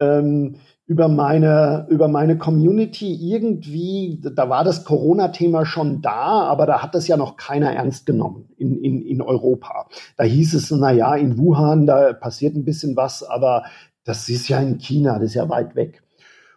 ähm, 0.00 0.56
über 0.92 1.08
meine 1.08 1.86
über 1.88 2.06
meine 2.06 2.36
Community 2.36 3.14
irgendwie, 3.14 4.20
da 4.20 4.50
war 4.50 4.62
das 4.62 4.84
Corona-Thema 4.84 5.64
schon 5.64 6.02
da, 6.02 6.42
aber 6.42 6.66
da 6.66 6.82
hat 6.82 6.94
das 6.94 7.08
ja 7.08 7.16
noch 7.16 7.38
keiner 7.38 7.72
ernst 7.72 8.04
genommen 8.04 8.50
in, 8.58 8.76
in, 8.76 9.00
in 9.00 9.22
Europa. 9.22 9.86
Da 10.18 10.24
hieß 10.24 10.52
es, 10.52 10.70
na 10.70 10.90
ja, 10.90 11.14
in 11.16 11.38
Wuhan, 11.38 11.86
da 11.86 12.12
passiert 12.12 12.54
ein 12.56 12.66
bisschen 12.66 12.94
was, 12.94 13.22
aber 13.22 13.64
das 14.04 14.28
ist 14.28 14.48
ja 14.48 14.60
in 14.60 14.76
China, 14.76 15.14
das 15.14 15.30
ist 15.30 15.34
ja 15.34 15.48
weit 15.48 15.74
weg. 15.76 16.02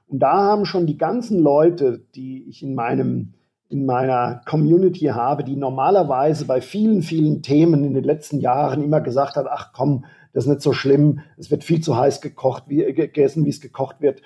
Und 0.07 0.19
da 0.19 0.33
haben 0.33 0.65
schon 0.65 0.85
die 0.85 0.97
ganzen 0.97 1.39
Leute, 1.39 2.03
die 2.13 2.43
ich 2.49 2.61
in 2.61 2.75
meinem 2.75 3.35
in 3.69 3.85
meiner 3.85 4.41
Community 4.45 5.05
habe, 5.05 5.43
die 5.43 5.55
normalerweise 5.55 6.45
bei 6.45 6.59
vielen, 6.59 7.01
vielen 7.01 7.41
Themen 7.41 7.83
in 7.85 7.93
den 7.93 8.03
letzten 8.03 8.39
Jahren 8.39 8.83
immer 8.83 9.01
gesagt 9.01 9.37
hat, 9.37 9.47
ach 9.49 9.71
komm, 9.73 10.05
das 10.35 10.43
ist 10.43 10.49
nicht 10.49 10.61
so 10.61 10.73
schlimm, 10.73 11.21
es 11.37 11.49
wird 11.49 11.63
viel 11.63 11.79
zu 11.79 11.95
heiß 11.95 12.19
gekocht, 12.19 12.65
wie, 12.67 12.83
gegessen, 12.93 13.45
wie 13.45 13.49
es 13.49 13.61
gekocht 13.61 14.01
wird. 14.01 14.21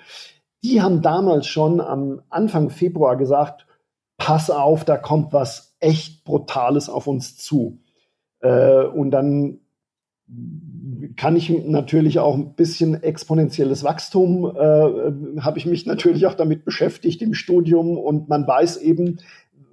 Die 0.64 0.82
haben 0.82 1.02
damals 1.02 1.46
schon 1.46 1.80
am 1.80 2.22
Anfang 2.28 2.68
Februar 2.68 3.16
gesagt, 3.16 3.66
pass 4.18 4.50
auf, 4.50 4.84
da 4.84 4.96
kommt 4.96 5.32
was 5.32 5.76
echt 5.78 6.24
Brutales 6.24 6.88
auf 6.88 7.06
uns 7.06 7.36
zu. 7.36 7.78
Äh, 8.40 8.86
und 8.86 9.12
dann 9.12 9.60
kann 11.16 11.36
ich 11.36 11.48
natürlich 11.48 12.18
auch 12.18 12.34
ein 12.34 12.54
bisschen 12.54 13.00
exponentielles 13.04 13.84
Wachstum, 13.84 14.46
äh, 14.46 15.40
habe 15.40 15.58
ich 15.58 15.66
mich 15.66 15.86
natürlich 15.86 16.26
auch 16.26 16.34
damit 16.34 16.64
beschäftigt 16.64 17.22
im 17.22 17.34
Studium 17.34 17.96
und 17.96 18.28
man 18.28 18.48
weiß 18.48 18.78
eben, 18.78 19.20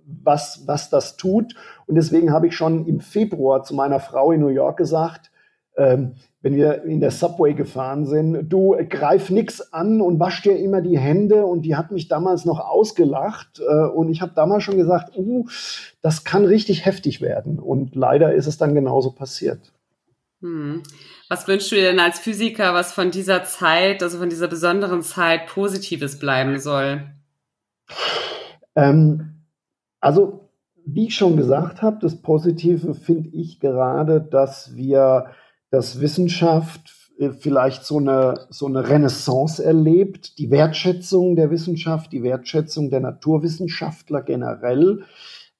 was, 0.05 0.67
was 0.67 0.91
das 0.91 1.17
tut. 1.17 1.55
Und 1.87 1.95
deswegen 1.95 2.31
habe 2.31 2.45
ich 2.45 2.55
schon 2.55 2.85
im 2.85 2.99
Februar 2.99 3.63
zu 3.63 3.73
meiner 3.73 3.99
Frau 3.99 4.31
in 4.31 4.41
New 4.41 4.49
York 4.49 4.77
gesagt, 4.77 5.31
ähm, 5.77 6.15
wenn 6.41 6.55
wir 6.55 6.83
in 6.83 6.99
der 6.99 7.11
Subway 7.11 7.53
gefahren 7.53 8.05
sind, 8.05 8.49
du 8.49 8.75
greif 8.89 9.29
nix 9.29 9.73
an 9.73 10.01
und 10.01 10.19
wasch 10.19 10.41
dir 10.41 10.57
immer 10.57 10.81
die 10.81 10.97
Hände. 10.97 11.45
Und 11.45 11.63
die 11.63 11.75
hat 11.75 11.91
mich 11.91 12.07
damals 12.07 12.45
noch 12.45 12.59
ausgelacht. 12.59 13.59
Äh, 13.59 13.87
und 13.87 14.09
ich 14.09 14.21
habe 14.21 14.33
damals 14.35 14.63
schon 14.63 14.77
gesagt, 14.77 15.15
uh, 15.17 15.47
das 16.01 16.23
kann 16.23 16.45
richtig 16.45 16.85
heftig 16.85 17.21
werden. 17.21 17.59
Und 17.59 17.95
leider 17.95 18.33
ist 18.33 18.47
es 18.47 18.57
dann 18.57 18.73
genauso 18.73 19.11
passiert. 19.11 19.73
Hm. 20.41 20.83
Was 21.29 21.47
wünschst 21.47 21.71
du 21.71 21.75
dir 21.75 21.89
denn 21.89 21.99
als 21.99 22.19
Physiker, 22.19 22.73
was 22.73 22.93
von 22.93 23.11
dieser 23.11 23.43
Zeit, 23.43 24.03
also 24.03 24.19
von 24.19 24.29
dieser 24.29 24.47
besonderen 24.47 25.01
Zeit 25.01 25.47
Positives 25.47 26.19
bleiben 26.19 26.59
soll? 26.59 27.01
Ähm, 28.75 29.43
also, 29.99 30.49
wie 30.85 31.07
ich 31.07 31.15
schon 31.15 31.35
gesagt 31.35 31.81
habe, 31.81 31.97
das 31.99 32.21
Positive 32.21 32.93
finde 32.93 33.29
ich 33.29 33.59
gerade, 33.59 34.21
dass 34.21 34.75
wir, 34.75 35.27
dass 35.69 35.99
Wissenschaft 35.99 36.93
äh, 37.19 37.31
vielleicht 37.31 37.85
so 37.85 37.97
eine, 37.97 38.47
so 38.49 38.67
eine 38.67 38.87
Renaissance 38.87 39.63
erlebt, 39.63 40.37
die 40.37 40.51
Wertschätzung 40.51 41.35
der 41.35 41.51
Wissenschaft, 41.51 42.11
die 42.11 42.23
Wertschätzung 42.23 42.89
der 42.89 43.01
Naturwissenschaftler 43.01 44.21
generell, 44.21 45.03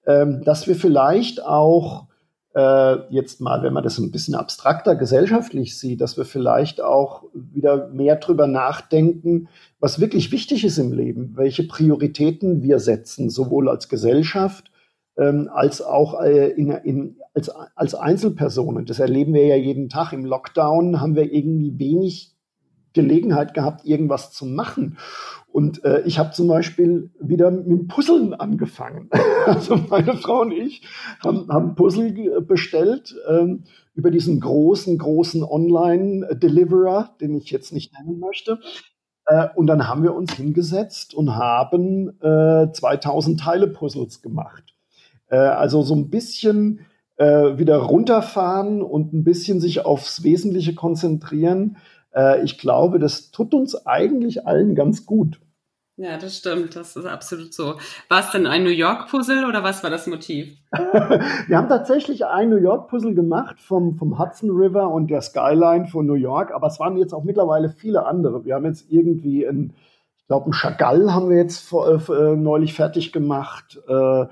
ähm, 0.06 0.44
dass 0.44 0.68
wir 0.68 0.76
vielleicht 0.76 1.44
auch 1.44 2.08
äh, 2.56 3.14
jetzt 3.14 3.40
mal, 3.40 3.62
wenn 3.62 3.74
man 3.74 3.84
das 3.84 4.00
ein 4.00 4.12
bisschen 4.12 4.34
abstrakter 4.34 4.96
gesellschaftlich 4.96 5.78
sieht, 5.78 6.02
dass 6.02 6.18
wir 6.18 6.26
vielleicht 6.26 6.82
auch 6.82 7.24
wieder 7.34 7.90
mehr 7.90 8.16
drüber 8.16 8.48
nachdenken, 8.48 9.48
was 9.80 10.00
wirklich 10.00 10.32
wichtig 10.32 10.64
ist 10.64 10.80
im 10.80 10.92
Leben, 10.92 11.34
welche 11.36 11.64
Prioritäten 11.64 12.64
wir 12.64 12.80
setzen, 12.80 13.30
sowohl 13.30 13.70
als 13.70 13.90
Gesellschaft 13.90 14.72
ähm, 15.18 15.50
als 15.54 15.82
auch 15.82 16.22
äh, 16.22 16.50
in, 16.50 16.72
in, 16.72 17.16
als, 17.34 17.50
als 17.50 17.96
Einzelpersonen. 17.96 18.86
Das 18.86 19.00
erleben 19.00 19.34
wir 19.34 19.46
ja 19.46 19.56
jeden 19.56 19.90
Tag. 19.90 20.14
Im 20.14 20.26
Lockdown 20.26 21.02
haben 21.02 21.16
wir 21.16 21.32
irgendwie 21.32 21.78
wenig 21.80 22.38
Gelegenheit 22.94 23.54
gehabt, 23.54 23.86
irgendwas 23.86 24.32
zu 24.32 24.46
machen. 24.46 24.98
Und 25.52 25.84
äh, 25.84 26.02
ich 26.02 26.20
habe 26.20 26.32
zum 26.32 26.48
Beispiel 26.48 27.12
wieder 27.20 27.52
mit 27.52 27.68
dem 27.68 27.88
Puzzeln 27.88 28.34
angefangen. 28.34 29.10
also 29.46 29.78
meine 29.90 30.16
Frau 30.16 30.42
und 30.42 30.52
ich 30.52 30.82
haben, 31.24 31.48
haben 31.50 31.76
Puzzle 31.76 32.42
bestellt 32.42 33.16
ähm, 33.30 33.64
über 33.94 34.12
diesen 34.12 34.40
großen, 34.40 34.98
großen 34.98 35.44
Online-Deliverer, 35.44 37.16
den 37.22 37.36
ich 37.36 37.50
jetzt 37.52 37.72
nicht 37.72 37.94
nennen 37.94 38.20
möchte. 38.20 38.60
Äh, 39.26 39.48
und 39.56 39.68
dann 39.68 39.88
haben 39.88 40.04
wir 40.04 40.16
uns 40.16 40.34
hingesetzt 40.34 41.14
und 41.14 41.36
haben 41.36 42.20
äh, 42.22 42.72
2000 42.72 43.40
Teile-Puzzles 43.40 44.22
gemacht. 44.22 44.77
Äh, 45.30 45.38
also 45.38 45.82
so 45.82 45.96
ein 45.96 46.10
bisschen 46.10 46.82
äh, 47.18 47.58
wieder 47.58 47.78
runterfahren 47.78 48.82
und 48.82 49.14
ein 49.14 49.24
bisschen 49.24 49.60
sich 49.60 49.86
aufs 49.86 50.24
Wesentliche 50.24 50.76
konzentrieren. 50.76 51.78
Äh, 52.14 52.44
ich 52.44 52.58
glaube, 52.58 53.00
das 53.00 53.32
tut 53.32 53.54
uns 53.54 53.86
eigentlich 53.86 54.46
allen 54.46 54.76
ganz 54.76 55.06
gut. 55.06 55.40
Ja, 56.00 56.16
das 56.20 56.38
stimmt. 56.38 56.76
Das 56.76 56.96
ist 56.96 57.08
absolut 57.08 57.56
so. 57.56 57.76
War 58.08 58.20
es 58.20 58.30
denn 58.30 58.46
ein 58.46 58.64
New 58.64 58.70
York-Puzzle 58.70 59.46
oder 59.46 59.64
was 59.64 59.82
war 59.82 59.90
das 59.90 60.06
Motiv? 60.06 60.56
Wir 60.72 61.58
haben 61.58 61.70
tatsächlich 61.70 62.24
ein 62.24 62.50
New 62.50 62.58
York-Puzzle 62.58 63.16
gemacht 63.16 63.60
vom, 63.60 63.96
vom 63.96 64.20
Hudson 64.20 64.52
River 64.52 64.92
und 64.92 65.10
der 65.10 65.22
Skyline 65.22 65.88
von 65.88 66.06
New 66.06 66.14
York, 66.14 66.52
aber 66.54 66.68
es 66.68 66.80
waren 66.80 66.98
jetzt 66.98 67.14
auch 67.14 67.24
mittlerweile 67.24 67.70
viele 67.70 68.06
andere. 68.06 68.46
Wir 68.46 68.54
haben 68.54 68.66
jetzt 68.66 68.92
irgendwie 68.92 69.44
ein, 69.44 69.74
ich 70.20 70.28
glaube, 70.28 70.52
ein 70.52 70.54
Chagall 70.54 71.12
haben 71.12 71.32
wir 71.32 71.38
jetzt 71.38 71.68
vor, 71.68 71.88
äh, 71.90 72.36
neulich 72.36 72.76
fertig 72.76 73.12
gemacht. 73.12 73.80
Äh, 73.88 74.26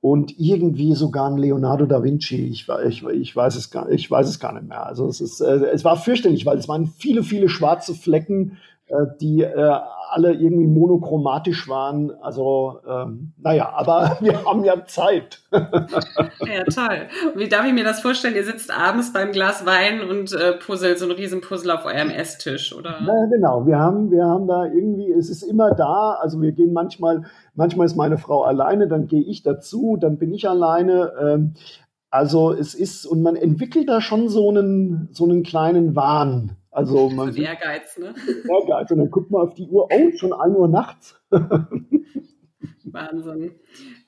und 0.00 0.38
irgendwie 0.38 0.94
sogar 0.94 1.28
ein 1.30 1.38
Leonardo 1.38 1.86
da 1.86 2.02
Vinci. 2.02 2.46
Ich, 2.46 2.68
ich, 2.86 3.02
ich, 3.04 3.34
weiß 3.34 3.56
es 3.56 3.70
gar, 3.70 3.90
ich 3.90 4.10
weiß 4.10 4.28
es 4.28 4.38
gar 4.38 4.52
nicht 4.52 4.68
mehr. 4.68 4.86
Also 4.86 5.08
es, 5.08 5.20
ist, 5.20 5.40
äh, 5.40 5.66
es 5.72 5.84
war 5.84 5.96
fürchterlich, 5.96 6.46
weil 6.46 6.58
es 6.58 6.68
waren 6.68 6.86
viele, 6.86 7.22
viele 7.22 7.48
schwarze 7.48 7.94
Flecken, 7.94 8.58
äh, 8.86 9.06
die 9.20 9.42
äh, 9.42 9.78
alle 10.10 10.32
irgendwie 10.32 10.66
monochromatisch 10.66 11.68
waren. 11.68 12.10
Also, 12.20 12.80
ähm, 12.88 13.32
naja, 13.38 13.72
aber 13.74 14.18
wir 14.20 14.44
haben 14.44 14.64
ja 14.64 14.84
Zeit. 14.86 15.40
ja, 15.52 16.64
toll. 16.64 17.08
Und 17.32 17.40
wie 17.40 17.48
darf 17.48 17.66
ich 17.66 17.72
mir 17.72 17.84
das 17.84 18.00
vorstellen? 18.00 18.34
Ihr 18.34 18.44
sitzt 18.44 18.70
abends 18.70 19.12
beim 19.12 19.32
Glas 19.32 19.66
Wein 19.66 20.02
und 20.02 20.32
äh, 20.32 20.52
puzzelt 20.52 20.98
so 20.98 21.06
ein 21.06 21.12
Riesenpuzzle 21.12 21.74
auf 21.74 21.84
eurem 21.84 22.10
Esstisch, 22.10 22.74
oder? 22.74 22.96
Ja, 23.06 23.26
genau. 23.30 23.66
Wir 23.66 23.78
haben, 23.78 24.10
wir 24.10 24.24
haben 24.24 24.46
da 24.46 24.64
irgendwie, 24.66 25.12
es 25.12 25.30
ist 25.30 25.42
immer 25.42 25.72
da. 25.72 26.18
Also 26.20 26.40
wir 26.40 26.52
gehen 26.52 26.72
manchmal, 26.72 27.22
manchmal 27.54 27.86
ist 27.86 27.96
meine 27.96 28.18
Frau 28.18 28.42
alleine, 28.42 28.88
dann 28.88 29.06
gehe 29.06 29.22
ich 29.22 29.42
dazu, 29.42 29.96
dann 30.00 30.18
bin 30.18 30.32
ich 30.32 30.48
alleine. 30.48 31.12
Ähm, 31.20 31.54
also 32.10 32.52
es 32.52 32.74
ist, 32.74 33.06
und 33.06 33.22
man 33.22 33.36
entwickelt 33.36 33.88
da 33.88 34.00
schon 34.00 34.28
so 34.28 34.48
einen, 34.48 35.08
so 35.12 35.24
einen 35.24 35.42
kleinen 35.42 35.94
Wahn. 35.94 36.56
Also 36.78 37.10
man 37.10 37.32
so 37.32 37.42
Ehrgeiz, 37.42 37.98
ne? 37.98 38.14
Ehrgeiz. 38.48 38.90
Und 38.90 38.98
dann 38.98 39.10
guckt 39.10 39.30
man 39.30 39.42
auf 39.42 39.54
die 39.54 39.66
Uhr, 39.66 39.88
oh, 39.92 40.10
schon 40.16 40.32
1 40.32 40.56
Uhr 40.56 40.68
nachts. 40.68 41.20
Wahnsinn. 42.84 43.52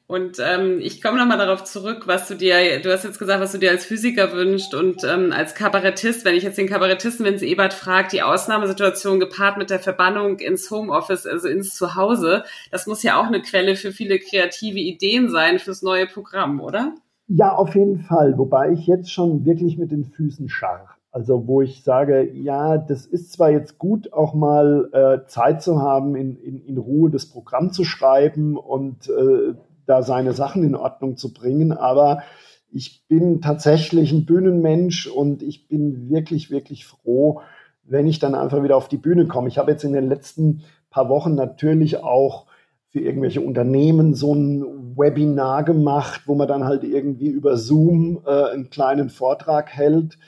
Und 0.07 0.39
ähm, 0.41 0.81
ich 0.81 1.03
komme 1.03 1.19
nochmal 1.19 1.39
darauf 1.39 1.63
zurück, 1.65 2.07
was 2.07 2.27
du 2.27 2.35
dir, 2.35 2.81
du 2.81 2.93
hast 2.93 3.05
jetzt 3.05 3.19
gesagt, 3.19 3.41
was 3.41 3.53
du 3.53 3.59
dir 3.59 3.71
als 3.71 3.85
Physiker 3.85 4.33
wünscht 4.33 4.75
und 4.75 5.05
ähm, 5.05 5.33
als 5.33 5.55
Kabarettist, 5.55 6.25
wenn 6.25 6.35
ich 6.35 6.43
jetzt 6.43 6.59
den 6.59 6.69
Kabarettisten 6.69 7.25
Vince 7.25 7.47
Ebert 7.47 7.75
frage, 7.75 8.09
die 8.11 8.23
Ausnahmesituation 8.23 9.21
gepaart 9.21 9.57
mit 9.57 9.71
der 9.71 9.79
Verbannung 9.79 10.39
ins 10.39 10.69
Homeoffice, 10.71 11.27
also 11.27 11.47
ins 11.47 11.77
Zuhause, 11.77 12.43
das 12.73 12.89
muss 12.89 13.05
ja 13.05 13.21
auch 13.21 13.27
eine 13.27 13.43
Quelle 13.43 13.77
für 13.77 13.93
viele 13.93 14.19
kreative 14.19 14.81
Ideen 14.81 15.29
sein 15.29 15.61
fürs 15.61 15.83
neue 15.83 16.07
Programm, 16.07 16.61
oder? 16.61 16.95
Ja, 17.29 17.53
auf 17.53 17.77
jeden 17.77 18.01
Fall. 18.01 18.37
Wobei 18.37 18.73
ich 18.73 18.89
jetzt 18.89 19.13
schon 19.13 19.45
wirklich 19.45 19.79
mit 19.79 19.93
den 19.93 20.05
Füßen 20.05 20.49
scharre. 20.49 20.89
Also 21.13 21.49
wo 21.49 21.61
ich 21.61 21.83
sage, 21.83 22.31
ja, 22.33 22.79
das 22.79 23.05
ist 23.05 23.33
zwar 23.33 23.51
jetzt 23.51 23.79
gut, 23.79 24.13
auch 24.13 24.33
mal 24.33 24.89
äh, 24.93 25.27
Zeit 25.27 25.63
zu 25.63 25.83
haben, 25.83 26.15
in, 26.15 26.37
in, 26.37 26.61
in 26.65 26.79
Ruhe 26.79 27.11
das 27.11 27.27
Programm 27.27 27.73
zu 27.73 27.85
schreiben 27.85 28.57
und 28.57 29.09
äh, 29.09 29.55
da 29.87 30.03
seine 30.03 30.35
Sachen 30.35 30.63
in 30.63 30.77
Ordnung 30.77 31.17
zu 31.17 31.33
bringen, 31.33 31.73
aber 31.73 32.23
ich 32.71 33.05
bin 33.09 33.41
tatsächlich 33.41 34.13
ein 34.13 34.25
Bühnenmensch 34.25 35.09
und 35.09 35.43
ich 35.43 35.67
bin 35.67 36.09
wirklich, 36.09 36.53
wirklich 36.53 36.87
froh, 36.87 37.41
wenn 37.83 38.07
ich 38.07 38.21
dann 38.21 38.37
einfach 38.37 38.63
wieder 38.63 38.77
auf 38.77 38.87
die 38.87 38.97
Bühne 38.97 39.27
komme. 39.27 39.49
Ich 39.49 39.59
habe 39.59 39.73
jetzt 39.73 39.83
in 39.83 39.93
den 39.93 40.09
letzten 40.09 40.63
paar 40.91 41.09
Wochen 41.09 41.35
natürlich 41.35 42.05
auch 42.05 42.47
für 42.91 43.01
irgendwelche 43.01 43.41
Unternehmen 43.41 44.15
so 44.15 44.33
ein 44.35 44.97
Webinar 44.97 45.65
gemacht, 45.65 46.23
wo 46.27 46.37
man 46.37 46.47
dann 46.47 46.65
halt 46.65 46.85
irgendwie 46.85 47.29
über 47.29 47.57
Zoom 47.57 48.21
äh, 48.25 48.53
einen 48.53 48.71
kleinen 48.71 49.11
Vortrag 49.11 49.71
hält 49.71 50.19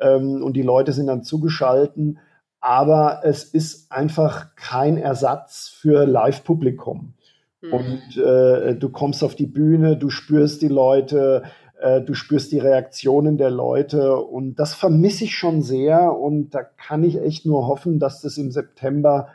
ähm, 0.00 0.42
und 0.42 0.54
die 0.54 0.62
Leute 0.62 0.92
sind 0.92 1.06
dann 1.06 1.22
zugeschalten. 1.22 2.18
Aber 2.60 3.20
es 3.22 3.44
ist 3.44 3.92
einfach 3.92 4.56
kein 4.56 4.98
Ersatz 4.98 5.68
für 5.68 6.06
Live-Publikum. 6.06 7.14
Mhm. 7.60 7.72
Und 7.72 8.16
äh, 8.16 8.74
du 8.74 8.88
kommst 8.88 9.22
auf 9.22 9.34
die 9.34 9.46
Bühne, 9.46 9.96
du 9.96 10.10
spürst 10.10 10.62
die 10.62 10.68
Leute, 10.68 11.44
äh, 11.80 12.00
du 12.00 12.14
spürst 12.14 12.52
die 12.52 12.58
Reaktionen 12.58 13.38
der 13.38 13.50
Leute 13.50 14.16
und 14.16 14.56
das 14.56 14.74
vermisse 14.74 15.24
ich 15.24 15.36
schon 15.36 15.62
sehr 15.62 16.16
und 16.16 16.50
da 16.50 16.62
kann 16.62 17.04
ich 17.04 17.20
echt 17.20 17.46
nur 17.46 17.66
hoffen, 17.66 17.98
dass 17.98 18.20
das 18.20 18.38
im 18.38 18.50
September 18.50 19.28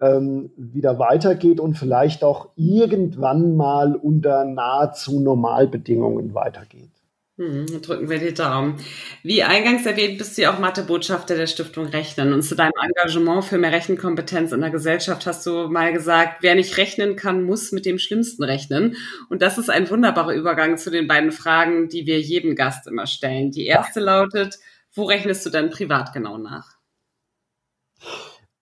ähm, 0.00 0.50
wieder 0.56 0.98
weitergeht 0.98 1.60
und 1.60 1.74
vielleicht 1.74 2.24
auch 2.24 2.48
irgendwann 2.56 3.56
mal 3.56 3.94
unter 3.94 4.44
nahezu 4.44 5.20
Normalbedingungen 5.20 6.34
weitergeht. 6.34 6.90
Hm, 7.38 7.66
drücken 7.82 8.08
wir 8.08 8.18
die 8.18 8.32
Daumen. 8.32 8.78
Wie 9.22 9.42
eingangs 9.42 9.84
erwähnt, 9.84 10.16
bist 10.16 10.38
du 10.38 10.42
ja 10.42 10.54
auch 10.54 10.58
Mathebotschafter 10.58 11.36
der 11.36 11.46
Stiftung 11.46 11.84
Rechnen. 11.84 12.32
Und 12.32 12.40
zu 12.40 12.54
deinem 12.54 12.72
Engagement 12.82 13.44
für 13.44 13.58
mehr 13.58 13.72
Rechenkompetenz 13.72 14.52
in 14.52 14.62
der 14.62 14.70
Gesellschaft 14.70 15.26
hast 15.26 15.44
du 15.44 15.68
mal 15.68 15.92
gesagt, 15.92 16.38
wer 16.40 16.54
nicht 16.54 16.78
rechnen 16.78 17.14
kann, 17.14 17.42
muss 17.42 17.72
mit 17.72 17.84
dem 17.84 17.98
Schlimmsten 17.98 18.42
rechnen. 18.42 18.96
Und 19.28 19.42
das 19.42 19.58
ist 19.58 19.68
ein 19.68 19.90
wunderbarer 19.90 20.32
Übergang 20.32 20.78
zu 20.78 20.90
den 20.90 21.06
beiden 21.06 21.30
Fragen, 21.30 21.90
die 21.90 22.06
wir 22.06 22.18
jedem 22.22 22.54
Gast 22.54 22.86
immer 22.86 23.06
stellen. 23.06 23.50
Die 23.50 23.66
erste 23.66 24.00
lautet, 24.00 24.58
wo 24.94 25.04
rechnest 25.04 25.44
du 25.44 25.50
denn 25.50 25.68
privat 25.68 26.14
genau 26.14 26.38
nach? 26.38 26.78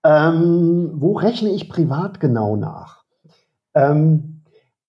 Ähm, 0.02 0.90
wo 0.94 1.12
rechne 1.12 1.50
ich 1.50 1.68
privat 1.68 2.18
genau 2.18 2.56
nach? 2.56 3.04
Ähm, 3.74 4.42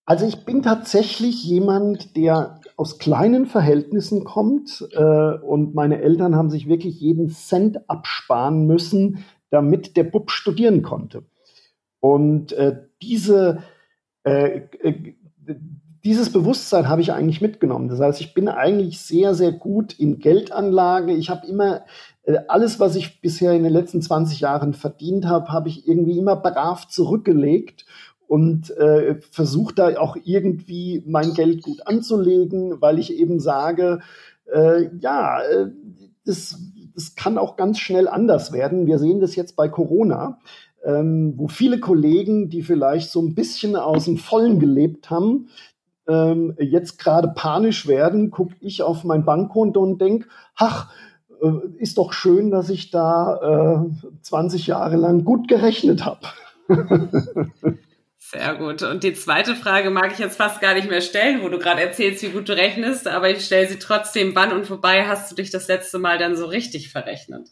also 0.05 0.25
ich 0.25 0.43
bin 0.43 0.63
tatsächlich 0.63 1.43
jemand, 1.43 2.17
der 2.17 2.59
aus 2.77 2.97
kleinen 2.97 3.45
Verhältnissen 3.45 4.23
kommt 4.23 4.87
äh, 4.91 5.37
und 5.37 5.75
meine 5.75 6.01
Eltern 6.01 6.35
haben 6.35 6.49
sich 6.49 6.67
wirklich 6.67 6.99
jeden 6.99 7.29
Cent 7.29 7.89
absparen 7.89 8.67
müssen, 8.67 9.23
damit 9.49 9.95
der 9.95 10.03
Bub 10.03 10.31
studieren 10.31 10.81
konnte. 10.81 11.23
Und 11.99 12.51
äh, 12.53 12.83
diese, 13.01 13.63
äh, 14.23 14.61
äh, 14.81 15.13
dieses 16.03 16.31
Bewusstsein 16.31 16.89
habe 16.89 17.01
ich 17.01 17.13
eigentlich 17.13 17.41
mitgenommen. 17.41 17.87
Das 17.87 17.99
heißt, 17.99 18.21
ich 18.21 18.33
bin 18.33 18.47
eigentlich 18.47 18.99
sehr, 18.99 19.33
sehr 19.33 19.51
gut 19.51 19.93
in 19.93 20.19
Geldanlage. 20.19 21.13
Ich 21.13 21.29
habe 21.29 21.47
immer 21.47 21.85
äh, 22.23 22.37
alles, 22.47 22.79
was 22.79 22.95
ich 22.95 23.21
bisher 23.21 23.53
in 23.53 23.63
den 23.63 23.73
letzten 23.73 24.01
20 24.01 24.41
Jahren 24.41 24.73
verdient 24.73 25.25
habe, 25.25 25.47
habe 25.51 25.69
ich 25.69 25.87
irgendwie 25.87 26.19
immer 26.19 26.35
brav 26.35 26.87
zurückgelegt 26.87 27.85
und 28.27 28.71
äh, 28.77 29.15
versuche 29.31 29.75
da 29.75 29.97
auch 29.99 30.17
irgendwie 30.23 31.03
mein 31.05 31.33
Geld 31.33 31.61
gut 31.61 31.85
anzulegen, 31.85 32.81
weil 32.81 32.99
ich 32.99 33.13
eben 33.13 33.39
sage, 33.39 33.99
äh, 34.51 34.89
ja, 34.99 35.41
äh, 35.41 35.67
das, 36.25 36.59
das 36.93 37.15
kann 37.15 37.37
auch 37.37 37.55
ganz 37.55 37.79
schnell 37.79 38.07
anders 38.07 38.51
werden. 38.51 38.87
Wir 38.87 38.99
sehen 38.99 39.19
das 39.19 39.35
jetzt 39.35 39.55
bei 39.55 39.69
Corona, 39.69 40.39
ähm, 40.83 41.33
wo 41.37 41.47
viele 41.47 41.79
Kollegen, 41.79 42.49
die 42.49 42.61
vielleicht 42.61 43.11
so 43.11 43.21
ein 43.21 43.35
bisschen 43.35 43.75
aus 43.75 44.05
dem 44.05 44.17
Vollen 44.17 44.59
gelebt 44.59 45.09
haben, 45.09 45.49
ähm, 46.07 46.55
jetzt 46.59 46.99
gerade 46.99 47.29
panisch 47.29 47.87
werden, 47.87 48.31
gucke 48.31 48.55
ich 48.59 48.83
auf 48.83 49.03
mein 49.03 49.25
Bankkonto 49.25 49.81
und 49.81 49.99
denke, 49.99 50.27
ach, 50.55 50.91
äh, 51.41 51.51
ist 51.77 51.97
doch 51.97 52.13
schön, 52.13 52.51
dass 52.51 52.69
ich 52.69 52.91
da 52.91 53.85
äh, 53.85 54.21
20 54.21 54.67
Jahre 54.67 54.97
lang 54.97 55.23
gut 55.23 55.47
gerechnet 55.47 56.05
habe. 56.05 56.19
Sehr 58.37 58.55
gut. 58.55 58.83
Und 58.83 59.03
die 59.03 59.13
zweite 59.13 59.55
Frage 59.55 59.89
mag 59.91 60.11
ich 60.11 60.19
jetzt 60.19 60.35
fast 60.35 60.59
gar 60.59 60.73
nicht 60.73 60.89
mehr 60.89 60.99
stellen, 60.99 61.41
wo 61.41 61.47
du 61.47 61.57
gerade 61.57 61.81
erzählst, 61.81 62.21
wie 62.21 62.29
gut 62.29 62.49
du 62.49 62.57
rechnest, 62.57 63.07
aber 63.07 63.29
ich 63.29 63.45
stelle 63.45 63.67
sie 63.67 63.79
trotzdem. 63.79 64.35
Wann 64.35 64.51
und 64.51 64.69
wobei 64.69 65.07
hast 65.07 65.31
du 65.31 65.35
dich 65.35 65.51
das 65.51 65.69
letzte 65.69 65.99
Mal 65.99 66.17
dann 66.17 66.35
so 66.35 66.45
richtig 66.45 66.89
verrechnet? 66.89 67.47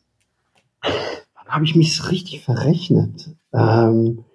Wann 0.81 1.47
habe 1.47 1.63
ich 1.63 1.75
mich 1.75 2.11
richtig 2.11 2.43
verrechnet? 2.43 3.29
Ähm, 3.53 4.25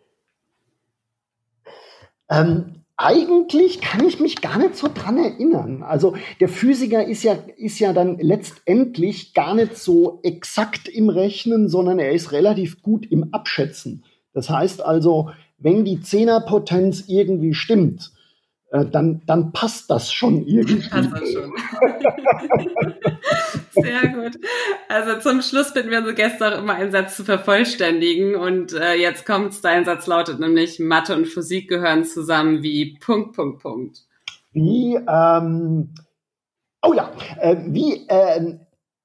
ähm, 2.30 2.84
eigentlich 2.96 3.82
kann 3.82 4.06
ich 4.06 4.18
mich 4.18 4.40
gar 4.40 4.56
nicht 4.56 4.74
so 4.74 4.88
dran 4.92 5.18
erinnern. 5.18 5.82
Also 5.82 6.16
der 6.40 6.48
Physiker 6.48 7.06
ist 7.06 7.24
ja, 7.24 7.34
ist 7.58 7.78
ja 7.78 7.92
dann 7.92 8.18
letztendlich 8.20 9.34
gar 9.34 9.54
nicht 9.54 9.76
so 9.76 10.20
exakt 10.22 10.88
im 10.88 11.10
Rechnen, 11.10 11.68
sondern 11.68 11.98
er 11.98 12.12
ist 12.12 12.32
relativ 12.32 12.80
gut 12.80 13.04
im 13.10 13.34
Abschätzen. 13.34 14.04
Das 14.32 14.48
heißt 14.48 14.82
also, 14.82 15.30
wenn 15.58 15.84
die 15.84 16.00
Zehnerpotenz 16.00 17.04
irgendwie 17.08 17.54
stimmt, 17.54 18.12
äh, 18.70 18.84
dann, 18.84 19.22
dann 19.26 19.52
passt 19.52 19.90
das 19.90 20.12
schon 20.12 20.46
irgendwie. 20.46 20.88
Passt 20.90 21.10
das 21.12 21.32
schon. 21.32 21.52
Sehr 23.82 24.08
gut. 24.08 24.38
Also 24.88 25.20
zum 25.20 25.40
Schluss 25.40 25.72
bitten 25.72 25.90
wir 25.90 25.98
unsere 25.98 26.14
Gäste 26.14 26.46
auch 26.48 26.58
immer 26.58 26.74
einen 26.74 26.92
Satz 26.92 27.16
zu 27.16 27.24
vervollständigen. 27.24 28.34
Und 28.34 28.74
äh, 28.74 28.94
jetzt 28.94 29.24
kommt's, 29.24 29.62
dein 29.62 29.84
Satz 29.84 30.06
lautet 30.06 30.38
nämlich, 30.38 30.78
Mathe 30.80 31.16
und 31.16 31.26
Physik 31.26 31.68
gehören 31.68 32.04
zusammen 32.04 32.62
wie 32.62 32.98
Punkt, 32.98 33.34
Punkt, 33.34 33.62
Punkt. 33.62 34.04
Wie, 34.52 34.96
ähm, 34.96 35.94
oh 36.82 36.92
ja, 36.92 37.10
äh, 37.40 37.56
wie 37.68 38.06
äh, 38.08 38.58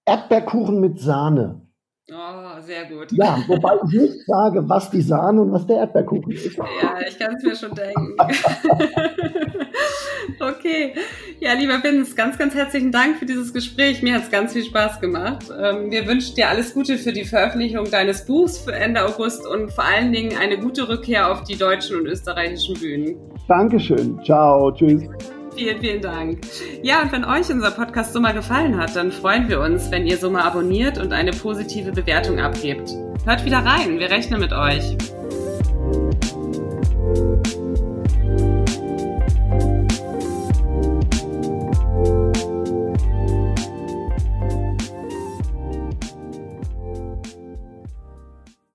Erdbeerkuchen 0.06 0.80
mit 0.82 1.00
Sahne. 1.00 1.63
Oh, 2.12 2.62
sehr 2.62 2.86
gut. 2.86 3.14
Ja, 3.14 3.42
wobei 3.48 3.76
ich 3.86 3.94
nicht 3.94 4.26
sage, 4.26 4.68
was 4.68 4.90
die 4.90 5.02
Sahne 5.02 5.42
und 5.42 5.54
was 5.54 5.66
der 5.66 5.78
Erdbeerkuchen 5.78 6.34
ist. 6.34 6.58
Ja, 6.58 7.00
ich 7.08 7.18
kann 7.18 7.36
es 7.36 7.44
mir 7.44 7.56
schon 7.56 7.74
denken. 7.74 8.18
okay. 10.42 10.96
Ja, 11.40 11.54
lieber 11.54 11.82
Vince, 11.82 12.14
ganz, 12.14 12.38
ganz 12.38 12.56
herzlichen 12.56 12.92
Dank 12.92 13.20
für 13.20 13.26
dieses 13.26 13.54
Gespräch. 13.54 14.02
Mir 14.02 14.16
hat 14.16 14.24
es 14.24 14.32
ganz 14.32 14.52
viel 14.52 14.66
Spaß 14.66 15.00
gemacht. 15.00 15.46
Ähm, 15.58 15.92
wir 15.92 16.06
wünschen 16.06 16.36
dir 16.36 16.50
alles 16.50 16.74
Gute 16.74 16.98
für 16.98 17.14
die 17.14 17.24
Veröffentlichung 17.24 17.90
deines 17.90 18.26
Buchs 18.26 18.58
für 18.58 18.74
Ende 18.74 19.06
August 19.06 19.48
und 19.48 19.72
vor 19.72 19.86
allen 19.86 20.12
Dingen 20.12 20.38
eine 20.38 20.58
gute 20.58 20.90
Rückkehr 20.90 21.32
auf 21.32 21.46
die 21.46 21.56
deutschen 21.56 22.02
und 22.02 22.08
österreichischen 22.08 22.76
Bühnen. 22.76 23.16
Dankeschön. 23.48 24.20
Ciao. 24.26 24.72
Tschüss. 24.72 25.04
Vielen, 25.56 25.80
vielen 25.80 26.02
Dank. 26.02 26.40
Ja, 26.82 27.02
und 27.02 27.12
wenn 27.12 27.24
euch 27.24 27.50
unser 27.52 27.72
Podcast 27.72 28.14
so 28.14 28.20
mal 28.20 28.34
gefallen 28.34 28.78
hat, 28.78 28.96
dann 28.96 29.12
freuen 29.12 29.50
wir 29.50 29.60
uns, 29.60 29.92
wenn 29.92 30.08
ihr 30.08 30.18
so 30.18 30.30
mal 30.30 30.44
abonniert 30.44 30.98
und 30.98 31.14
eine 31.14 31.32
positive 31.32 31.92
Bewertung 31.92 32.40
abgebt. 32.40 32.92
Hört 33.26 33.46
wieder 33.46 33.60
rein, 33.60 34.00
wir 34.00 34.10
rechnen 34.10 34.40
mit 34.40 34.52
euch. 34.52 34.98